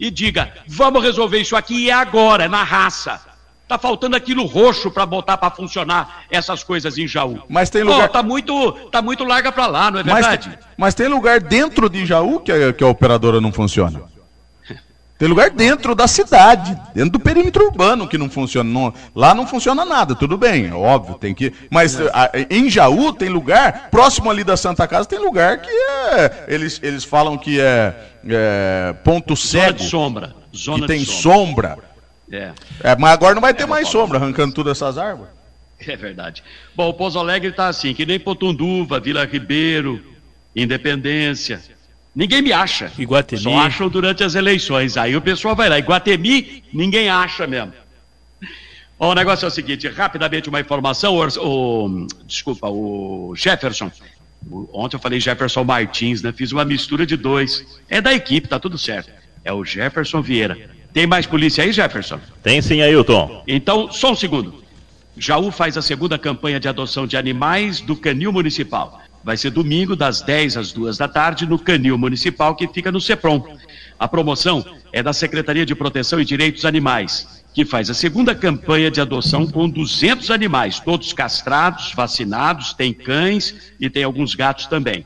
[0.00, 3.35] e diga: vamos resolver isso aqui e é agora, na raça.
[3.68, 7.42] Tá faltando aquilo roxo para botar para funcionar essas coisas em Jaú.
[7.48, 10.58] Mas tem lugar- tá muito, tá muito larga para lá, não é Mas, verdade?
[10.76, 14.02] mas tem lugar dentro de Jaú que a, que a operadora não funciona.
[15.18, 18.68] Tem lugar dentro da cidade, dentro do perímetro urbano que não funciona.
[18.70, 21.52] Não- lá não funciona nada, tudo bem, é óbvio, tem que.
[21.70, 26.44] Mas a- em Jaú tem lugar, próximo ali da Santa Casa, tem lugar que é.
[26.48, 27.94] Eles, eles falam que é,
[28.28, 29.78] é ponto Zona cego.
[29.78, 30.34] de sombra.
[30.54, 31.70] Zona que tem de sombra.
[31.70, 31.85] sombra.
[32.30, 32.52] É.
[32.82, 35.32] É, mas agora não vai ter mais sombra, arrancando todas essas árvores.
[35.86, 36.42] É verdade.
[36.74, 40.02] Bom, o Pouso Alegre está assim, que nem Potunduva, Vila Ribeiro,
[40.54, 41.60] Independência.
[42.14, 42.90] Ninguém me acha.
[42.98, 43.42] Iguatemi.
[43.42, 44.96] Só acham durante as eleições.
[44.96, 45.78] Aí o pessoal vai lá.
[45.78, 47.74] Iguatemi, ninguém acha mesmo.
[48.98, 51.14] Bom, o negócio é o seguinte, rapidamente uma informação.
[51.14, 51.26] O,
[51.84, 53.92] o- desculpa, o Jefferson.
[54.50, 56.32] o- ontem eu falei Jefferson Martins, né?
[56.32, 57.66] Fiz uma mistura de dois.
[57.90, 59.10] É da equipe, tá tudo certo.
[59.44, 60.74] É o Jefferson Vieira.
[60.96, 62.18] Tem mais polícia aí, Jefferson?
[62.42, 63.42] Tem sim, Ailton.
[63.46, 64.64] Então, só um segundo.
[65.14, 69.02] Jaú faz a segunda campanha de adoção de animais do Canil Municipal.
[69.22, 72.98] Vai ser domingo, das 10 às 2 da tarde, no Canil Municipal, que fica no
[72.98, 73.42] CEPROM.
[73.98, 78.90] A promoção é da Secretaria de Proteção e Direitos Animais, que faz a segunda campanha
[78.90, 85.04] de adoção com 200 animais, todos castrados, vacinados, tem cães e tem alguns gatos também.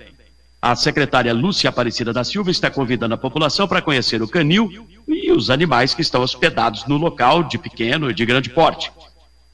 [0.62, 4.70] A secretária Lúcia Aparecida da Silva está convidando a população para conhecer o canil
[5.14, 8.90] e os animais que estão hospedados no local de pequeno e de grande porte.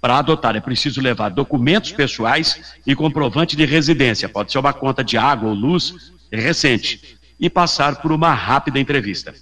[0.00, 5.02] Para adotar é preciso levar documentos pessoais e comprovante de residência, pode ser uma conta
[5.02, 9.34] de água ou luz recente, e passar por uma rápida entrevista.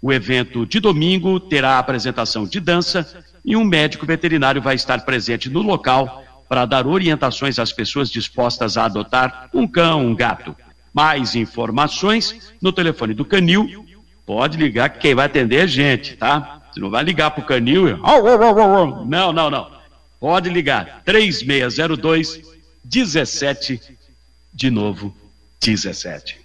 [0.00, 3.06] O evento de domingo terá apresentação de dança
[3.44, 8.76] e um médico veterinário vai estar presente no local para dar orientações às pessoas dispostas
[8.76, 10.54] a adotar um cão, um gato.
[10.92, 13.86] Mais informações no telefone do Canil.
[14.26, 16.60] Pode ligar que quem vai atender é gente, tá?
[16.72, 17.98] Você não vai ligar pro Canil.
[19.06, 19.70] Não, não, não.
[20.20, 22.40] Pode ligar 3602
[22.84, 23.80] 17
[24.54, 25.14] de novo
[25.60, 26.40] 17.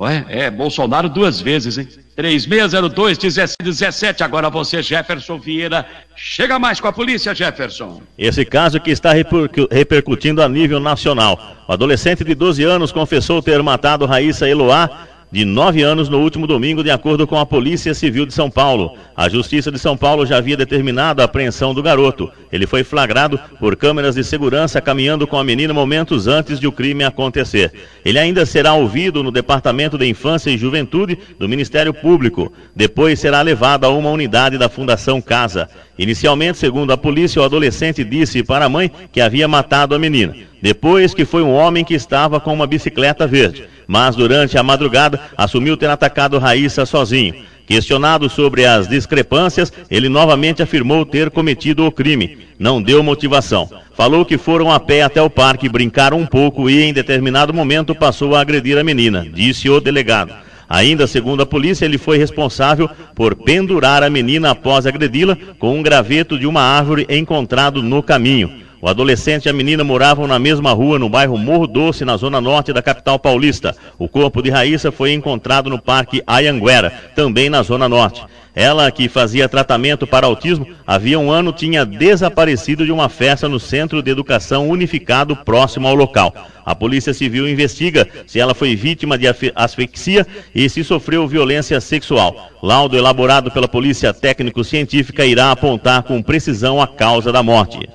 [0.00, 1.88] Ué, é Bolsonaro duas vezes, hein?
[2.14, 4.22] 3602 17.
[4.22, 5.86] Agora você, Jefferson Vieira.
[6.16, 8.02] Chega mais com a polícia, Jefferson.
[8.16, 11.56] Esse caso que está repercu- repercutindo a nível nacional.
[11.68, 16.46] O adolescente de 12 anos confessou ter matado Raíssa Eloá, de 9 anos, no último
[16.46, 18.96] domingo, de acordo com a Polícia Civil de São Paulo.
[19.14, 22.30] A Justiça de São Paulo já havia determinado a apreensão do garoto.
[22.50, 26.72] Ele foi flagrado por câmeras de segurança caminhando com a menina momentos antes de o
[26.72, 27.72] crime acontecer.
[28.04, 32.50] Ele ainda será ouvido no Departamento de Infância e Juventude do Ministério Público.
[32.74, 35.68] Depois será levado a uma unidade da Fundação Casa.
[35.98, 40.34] Inicialmente, segundo a polícia, o adolescente disse para a mãe que havia matado a menina.
[40.62, 43.64] Depois que foi um homem que estava com uma bicicleta verde.
[43.86, 47.34] Mas durante a madrugada assumiu ter atacado Raíssa sozinho.
[47.66, 52.38] Questionado sobre as discrepâncias, ele novamente afirmou ter cometido o crime.
[52.58, 53.68] Não deu motivação.
[53.94, 57.94] Falou que foram a pé até o parque, brincaram um pouco e, em determinado momento,
[57.94, 60.32] passou a agredir a menina, disse o delegado.
[60.68, 65.82] Ainda segundo a polícia, ele foi responsável por pendurar a menina após agredi-la com um
[65.82, 68.67] graveto de uma árvore encontrado no caminho.
[68.80, 72.40] O adolescente e a menina moravam na mesma rua no bairro Morro Doce, na zona
[72.40, 73.74] norte da capital paulista.
[73.98, 78.24] O corpo de Raíssa foi encontrado no Parque Ayanguera, também na zona norte.
[78.54, 83.58] Ela, que fazia tratamento para autismo, havia um ano tinha desaparecido de uma festa no
[83.58, 86.32] Centro de Educação Unificado próximo ao local.
[86.64, 92.50] A Polícia Civil investiga se ela foi vítima de asfixia e se sofreu violência sexual.
[92.62, 97.88] Laudo elaborado pela Polícia Técnico-Científica irá apontar com precisão a causa da morte.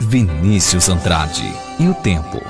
[0.00, 2.40] Vinícius Andrade e o tempo.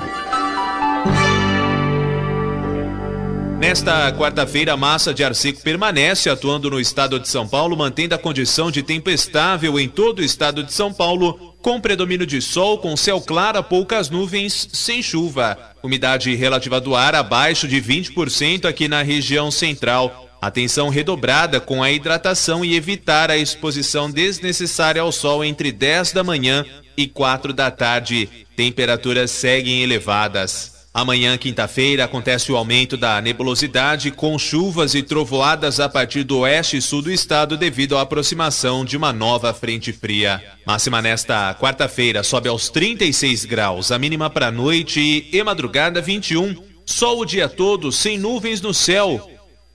[3.59, 8.13] Nesta quarta-feira, a massa de ar seco permanece atuando no estado de São Paulo, mantendo
[8.13, 12.41] a condição de tempo estável em todo o estado de São Paulo, com predomínio de
[12.41, 15.57] sol, com céu claro, poucas nuvens, sem chuva.
[15.81, 20.32] Umidade relativa do ar abaixo de 20% aqui na região central.
[20.43, 26.21] Atenção redobrada com a hidratação e evitar a exposição desnecessária ao sol entre 10 da
[26.21, 26.65] manhã
[26.97, 28.27] e 4 da tarde.
[28.53, 30.89] Temperaturas seguem elevadas.
[30.93, 36.75] Amanhã, quinta-feira, acontece o aumento da nebulosidade com chuvas e trovoadas a partir do oeste
[36.75, 40.43] e sul do estado devido à aproximação de uma nova frente fria.
[40.67, 46.53] Máxima nesta quarta-feira sobe aos 36 graus, a mínima para noite e madrugada 21.
[46.85, 49.32] sol o dia todo sem nuvens no céu.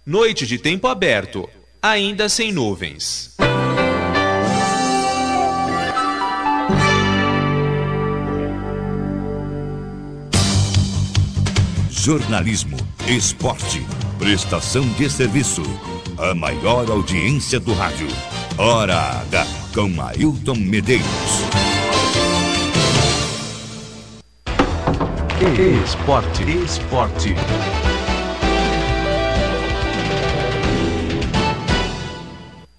[0.08, 1.46] Noite de tempo aberto,
[1.82, 3.36] ainda sem nuvens.
[11.90, 13.86] Jornalismo, esporte,
[14.18, 15.60] prestação de serviço.
[16.16, 18.08] A maior audiência do rádio.
[18.56, 21.04] Hora H, com Ailton Medeiros.
[25.84, 26.44] Esporte.
[26.64, 27.34] Esporte.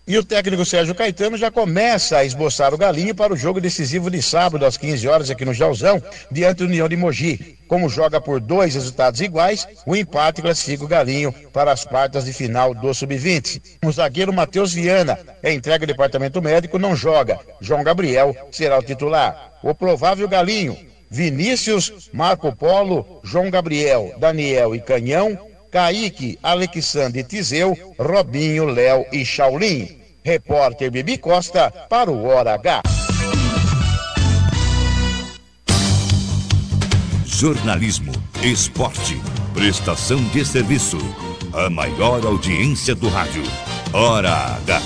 [0.09, 4.09] E o técnico Sérgio Caetano já começa a esboçar o galinho para o jogo decisivo
[4.09, 6.01] de sábado às 15 horas aqui no Jauzão,
[6.31, 7.59] diante do União de Mogi.
[7.67, 12.33] Como joga por dois resultados iguais, o empate classifica o galinho para as quartas de
[12.33, 13.61] final do Sub-20.
[13.85, 17.39] O zagueiro Matheus Viana é entregue ao departamento médico, não joga.
[17.61, 19.59] João Gabriel será o titular.
[19.61, 20.75] O provável galinho,
[21.07, 25.37] Vinícius, Marco Polo, João Gabriel, Daniel e Canhão,
[25.69, 29.98] Kaique, Alexandre Tizeu, Robinho, Léo e Shaolin.
[30.29, 32.83] Repórter Bibi Costa para o Hora H.
[37.25, 38.11] Jornalismo,
[38.43, 39.19] esporte,
[39.55, 40.99] prestação de serviço.
[41.51, 43.41] A maior audiência do rádio.
[43.91, 44.81] Hora H.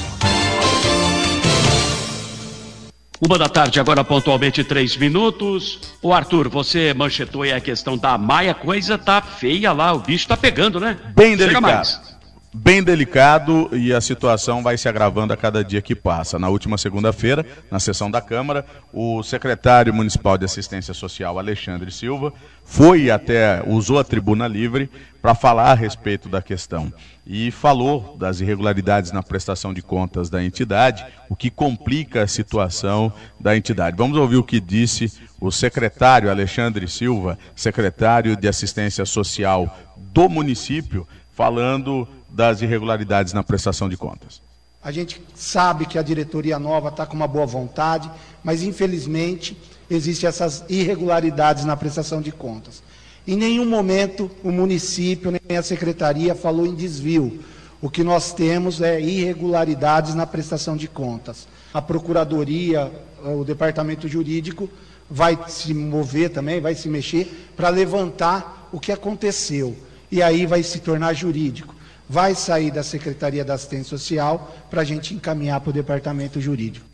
[3.20, 5.98] Uma da tarde, agora pontualmente três minutos.
[6.02, 10.26] O Arthur, você manchetou aí a questão da Maia, coisa tá feia lá, o bicho
[10.26, 10.98] tá pegando, né?
[11.14, 12.13] Bem Chega delicado.
[12.56, 16.38] Bem delicado e a situação vai se agravando a cada dia que passa.
[16.38, 22.32] Na última segunda-feira, na sessão da Câmara, o secretário municipal de assistência social, Alexandre Silva,
[22.64, 24.88] foi até, usou a tribuna livre
[25.20, 26.94] para falar a respeito da questão
[27.26, 33.12] e falou das irregularidades na prestação de contas da entidade, o que complica a situação
[33.40, 33.98] da entidade.
[33.98, 41.08] Vamos ouvir o que disse o secretário Alexandre Silva, secretário de assistência social do município,
[41.32, 44.42] falando das irregularidades na prestação de contas.
[44.84, 48.10] A gente sabe que a diretoria nova está com uma boa vontade,
[48.44, 49.56] mas infelizmente
[49.90, 52.82] existem essas irregularidades na prestação de contas.
[53.26, 57.40] Em nenhum momento o município nem a secretaria falou em desvio.
[57.80, 61.48] O que nós temos é irregularidades na prestação de contas.
[61.74, 62.92] A procuradoria,
[63.24, 64.70] o departamento jurídico
[65.10, 69.78] vai se mover também, vai se mexer para levantar o que aconteceu.
[70.12, 71.74] E aí vai se tornar jurídico
[72.10, 76.86] vai sair da Secretaria da Assistência Social para a gente encaminhar para o Departamento Jurídico.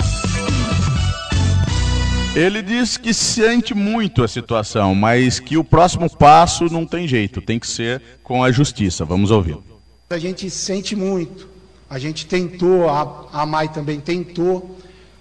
[2.35, 7.41] Ele diz que sente muito a situação, mas que o próximo passo não tem jeito,
[7.41, 9.03] tem que ser com a justiça.
[9.03, 9.57] Vamos ouvir.
[10.09, 11.49] A gente sente muito.
[11.89, 14.77] A gente tentou, a, a MAI também tentou.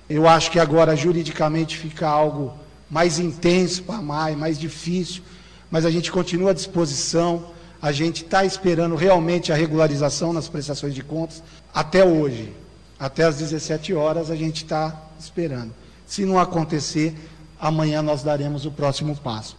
[0.09, 2.53] Eu acho que agora juridicamente fica algo
[2.91, 5.22] mais intenso para a MAI, mais difícil,
[5.70, 7.53] mas a gente continua à disposição.
[7.81, 12.53] A gente está esperando realmente a regularização nas prestações de contas até hoje.
[12.99, 15.72] Até às 17 horas a gente está esperando.
[16.05, 17.14] Se não acontecer,
[17.61, 19.57] amanhã nós daremos o próximo passo.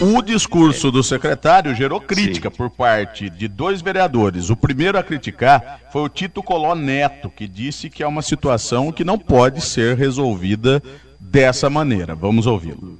[0.00, 4.50] O discurso do secretário gerou crítica por parte de dois vereadores.
[4.50, 8.92] O primeiro a criticar foi o Tito Coló Neto, que disse que é uma situação
[8.92, 10.82] que não pode ser resolvida
[11.18, 12.14] dessa maneira.
[12.14, 12.98] Vamos ouvi-lo.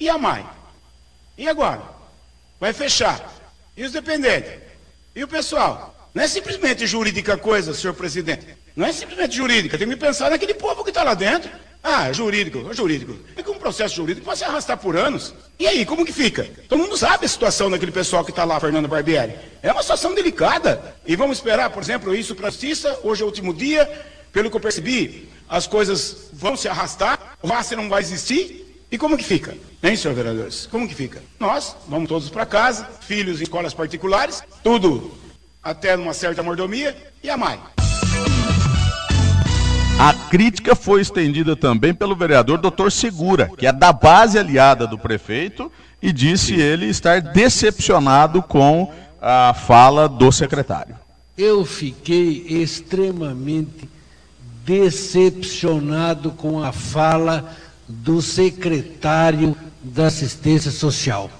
[0.00, 0.44] E a mãe?
[1.38, 1.80] E agora?
[2.58, 3.32] Vai fechar.
[3.76, 4.50] E os dependentes?
[5.14, 6.10] E o pessoal?
[6.12, 8.44] Não é simplesmente jurídica coisa, senhor presidente.
[8.74, 9.78] Não é simplesmente jurídica.
[9.78, 11.48] Tem que pensar naquele povo que está lá dentro.
[11.82, 13.16] Ah, jurídico, jurídico.
[13.36, 15.32] É que um processo jurídico pode se arrastar por anos.
[15.60, 16.44] E aí, como que fica?
[16.68, 19.34] Todo mundo sabe a situação daquele pessoal que está lá, Fernando Barbieri.
[19.62, 20.96] É uma situação delicada.
[21.06, 22.98] E vamos esperar, por exemplo, isso para a justiça.
[23.04, 23.88] Hoje é o último dia.
[24.32, 27.38] Pelo que eu percebi, as coisas vão se arrastar.
[27.40, 28.67] O Rasta não vai existir.
[28.90, 29.54] E como que fica?
[29.82, 30.66] Hein, senhor vereadores?
[30.66, 31.22] Como que fica?
[31.38, 35.12] Nós vamos todos para casa, filhos em escolas particulares, tudo
[35.62, 37.60] até numa certa mordomia, e a mãe.
[40.00, 42.90] A crítica foi estendida também pelo vereador Dr.
[42.90, 45.70] Segura, que é da base aliada do prefeito,
[46.00, 48.90] e disse ele estar decepcionado com
[49.20, 50.96] a fala do secretário.
[51.36, 53.86] Eu fiquei extremamente
[54.64, 57.67] decepcionado com a fala do
[58.22, 61.30] secretário da Assistência Social.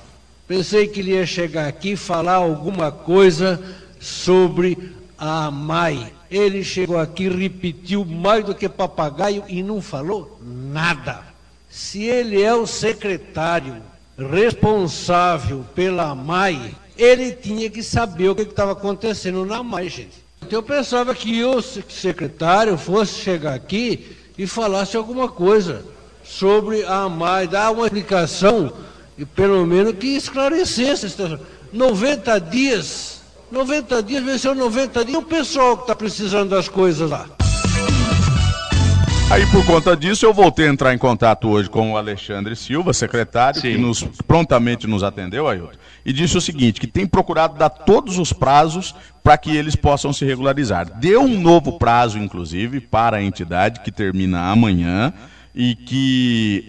[0.47, 3.63] Pensei que ele ia chegar aqui falar alguma coisa
[4.01, 6.13] sobre a MAI.
[6.31, 11.23] Ele chegou aqui, repetiu mais do que papagaio e não falou nada.
[11.69, 13.77] Se ele é o secretário
[14.17, 20.25] responsável pela MAI, ele tinha que saber o que estava acontecendo na MAI, gente.
[20.41, 25.85] Então eu pensava que o secretário fosse chegar aqui e falasse alguma coisa
[26.29, 28.73] sobre a MAI, dar uma explicação
[29.17, 31.41] e pelo menos que esclarecesse a situação.
[31.73, 37.27] 90 dias, 90 dias, venceu 90 dias, o pessoal que está precisando das coisas lá.
[39.31, 42.95] Aí, por conta disso, eu voltei a entrar em contato hoje com o Alexandre Silva,
[42.95, 43.73] secretário, Sim.
[43.73, 48.19] que nos, prontamente nos atendeu, Ailton, e disse o seguinte, que tem procurado dar todos
[48.19, 50.99] os prazos para que eles possam se regularizar.
[50.99, 55.13] Deu um novo prazo, inclusive, para a entidade, que termina amanhã,
[55.55, 56.67] e que,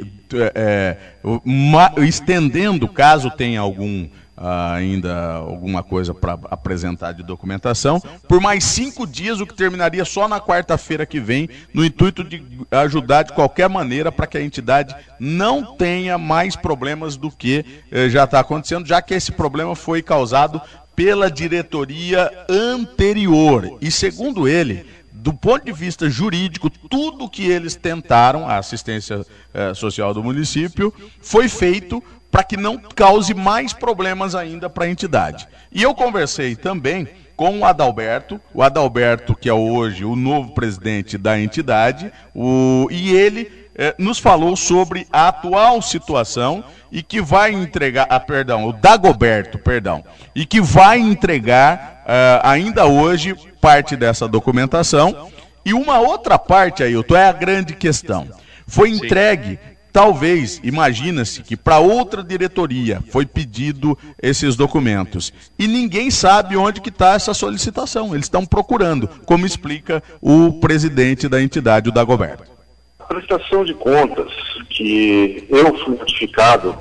[0.55, 4.07] é, uma, estendendo, caso tenha algum
[4.39, 10.27] ainda alguma coisa para apresentar de documentação, por mais cinco dias, o que terminaria só
[10.27, 12.41] na quarta-feira que vem, no intuito de
[12.71, 18.09] ajudar de qualquer maneira para que a entidade não tenha mais problemas do que eh,
[18.09, 20.61] já está acontecendo, já que esse problema foi causado
[20.95, 23.77] pela diretoria anterior.
[23.81, 24.85] E segundo ele,
[25.19, 30.93] do ponto de vista jurídico, tudo que eles tentaram, a assistência eh, social do município,
[31.21, 32.01] foi feito
[32.31, 35.47] para que não cause mais problemas ainda para a entidade.
[35.71, 41.17] E eu conversei também com o Adalberto, o Adalberto que é hoje o novo presidente
[41.17, 47.51] da entidade, o, e ele eh, nos falou sobre a atual situação e que vai
[47.51, 50.03] entregar, ah, perdão, o Dagoberto, perdão,
[50.35, 55.29] e que vai entregar eh, ainda hoje parte dessa documentação.
[55.63, 58.27] E uma outra parte, Ailton, é a grande questão.
[58.65, 59.59] Foi entregue
[59.91, 66.89] Talvez, imagina-se que para outra diretoria foi pedido esses documentos e ninguém sabe onde que
[66.89, 68.13] está essa solicitação.
[68.13, 72.51] Eles estão procurando, como explica o presidente da entidade, o Dagoberto.
[72.99, 74.31] A prestação de contas
[74.69, 76.77] que eu fui notificado,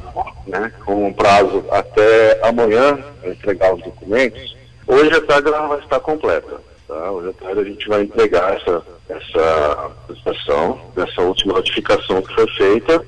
[0.46, 4.57] né, com um prazo até amanhã para entregar os documentos,
[4.88, 6.60] hoje a tarde ela vai estar completa.
[6.88, 7.10] Tá?
[7.12, 12.46] Hoje à tarde a gente vai entregar essa essa prestação, dessa última notificação que foi
[12.52, 13.04] feita.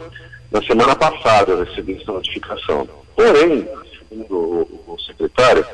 [0.51, 2.89] Na semana passada eu recebi essa notificação.
[3.15, 5.65] Porém, segundo o, secretário,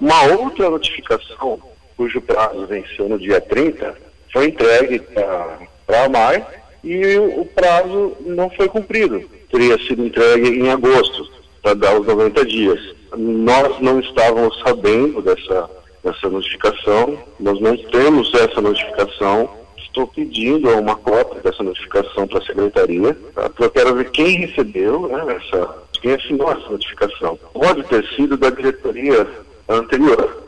[0.00, 1.60] uma outra notificação,
[1.96, 3.96] cujo prazo venceu no dia 30,
[4.32, 6.44] foi entregue para a MAI
[6.82, 9.20] e o, o prazo não foi cumprido.
[9.50, 11.30] Teria sido entregue em agosto,
[11.62, 12.95] para dar os 90 dias.
[13.16, 15.70] Nós não estávamos sabendo dessa,
[16.02, 19.48] dessa notificação, nós não temos essa notificação
[19.96, 23.48] estou pedindo uma cópia dessa notificação para a secretaria, tá?
[23.48, 27.38] porque eu quero ver quem recebeu né, essa, quem assinou essa notificação.
[27.54, 29.26] Pode ter sido da diretoria
[29.66, 30.44] anterior.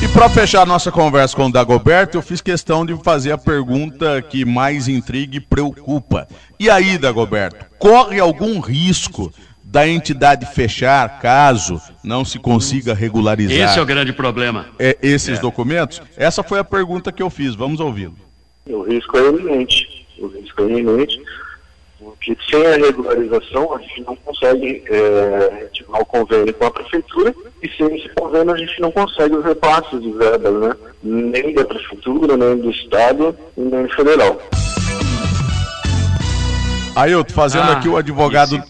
[0.00, 4.22] E para fechar nossa conversa com o Dagoberto, eu fiz questão de fazer a pergunta
[4.22, 6.28] que mais intriga e preocupa.
[6.60, 9.32] E aí, Dagoberto, corre algum risco
[9.70, 13.68] da entidade fechar caso não se consiga regularizar.
[13.68, 14.66] Esse é o grande problema.
[14.78, 15.40] É, esses é.
[15.40, 16.00] documentos?
[16.16, 17.54] Essa foi a pergunta que eu fiz.
[17.54, 18.14] Vamos ouvi-lo.
[18.66, 20.06] O risco é iminente.
[20.18, 21.20] O risco é iminente,
[21.98, 27.34] porque sem a regularização a gente não consegue é, ativar o convênio com a prefeitura
[27.62, 30.74] e sem esse convênio a gente não consegue os repasses de verbas, né?
[31.02, 34.40] Nem da prefeitura, nem do estado, nem do federal.
[36.98, 38.62] Ailton, fazendo ah, aqui o advogado.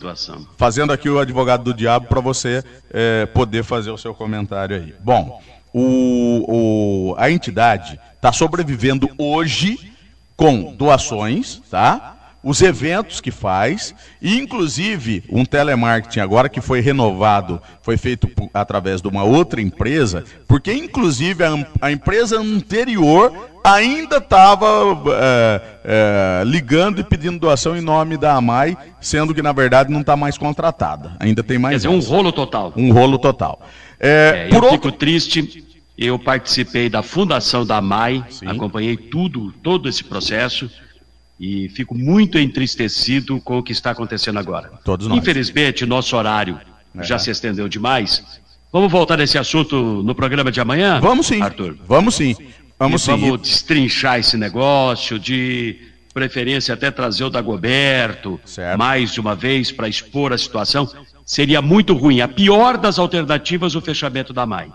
[0.56, 4.94] Fazendo aqui o advogado do diabo para você é, poder fazer o seu comentário aí.
[5.00, 5.40] Bom,
[5.72, 9.92] o, o a entidade está sobrevivendo hoje
[10.36, 12.17] com doações, tá?
[12.42, 19.02] Os eventos que faz, e inclusive um telemarketing agora que foi renovado, foi feito através
[19.02, 23.32] de uma outra empresa, porque inclusive a, a empresa anterior
[23.64, 24.66] ainda estava
[25.10, 30.00] é, é, ligando e pedindo doação em nome da AMAI, sendo que na verdade não
[30.00, 31.16] está mais contratada.
[31.18, 31.72] Ainda tem mais.
[31.82, 32.72] Quer dizer, um rolo total.
[32.76, 33.60] Um rolo total.
[33.98, 34.70] É, é eu outro...
[34.70, 35.64] fico triste.
[35.98, 38.46] Eu participei da fundação da AMAI, Sim.
[38.46, 40.70] acompanhei tudo, todo esse processo
[41.38, 44.72] e fico muito entristecido com o que está acontecendo agora.
[44.84, 45.18] Todos nós.
[45.18, 46.60] Infelizmente, nosso horário
[46.96, 47.02] é.
[47.02, 48.24] já se estendeu demais.
[48.72, 51.00] Vamos voltar nesse assunto no programa de amanhã?
[51.00, 51.40] Vamos sim.
[51.40, 51.76] Arthur.
[51.86, 52.36] Vamos sim.
[52.78, 53.10] Vamos e sim.
[53.10, 55.76] Vamos destrinchar esse negócio, de
[56.12, 58.78] preferência até trazer o Dagoberto certo.
[58.78, 60.90] mais uma vez para expor a situação.
[61.24, 62.20] Seria muito ruim.
[62.20, 64.72] A pior das alternativas, o fechamento da MAI.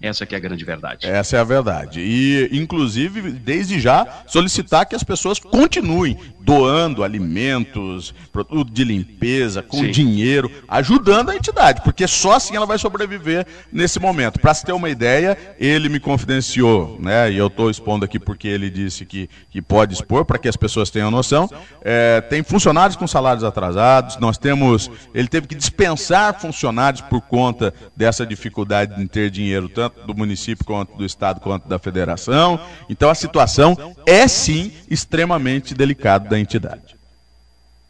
[0.00, 1.06] Essa que é a grande verdade.
[1.06, 2.00] Essa é a verdade.
[2.00, 9.78] E, inclusive, desde já, solicitar que as pessoas continuem doando alimentos, produto de limpeza, com
[9.78, 9.90] Sim.
[9.90, 14.38] dinheiro, ajudando a entidade, porque só assim ela vai sobreviver nesse momento.
[14.38, 17.32] Para se ter uma ideia, ele me confidenciou, né?
[17.32, 20.56] E eu estou expondo aqui porque ele disse que, que pode expor, para que as
[20.56, 21.50] pessoas tenham noção.
[21.82, 24.88] É, tem funcionários com salários atrasados, nós temos.
[25.12, 30.64] Ele teve que dispensar funcionários por conta dessa dificuldade de ter dinheiro, tanto do município
[30.64, 32.60] quanto do estado quanto da federação.
[32.88, 36.96] Então a situação é sim extremamente delicada da entidade.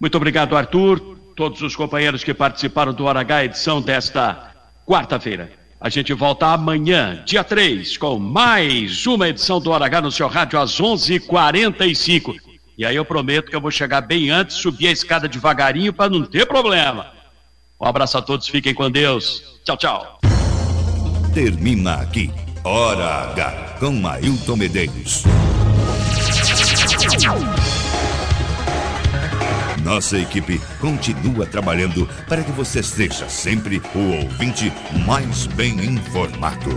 [0.00, 1.16] Muito obrigado, Arthur.
[1.34, 4.54] todos os companheiros que participaram do Hora H edição desta
[4.86, 5.52] quarta-feira.
[5.78, 10.28] A gente volta amanhã, dia 3, com mais uma edição do Hora H no seu
[10.28, 12.36] rádio às 11h45.
[12.78, 16.08] E aí eu prometo que eu vou chegar bem antes, subir a escada devagarinho para
[16.08, 17.08] não ter problema.
[17.78, 19.42] Um abraço a todos, fiquem com Deus.
[19.64, 20.20] Tchau, tchau.
[21.34, 22.30] Termina aqui.
[22.64, 25.24] Hora H com Ailton Medeiros.
[29.86, 34.72] Nossa equipe continua trabalhando para que você seja sempre o ouvinte
[35.06, 36.76] mais bem informado.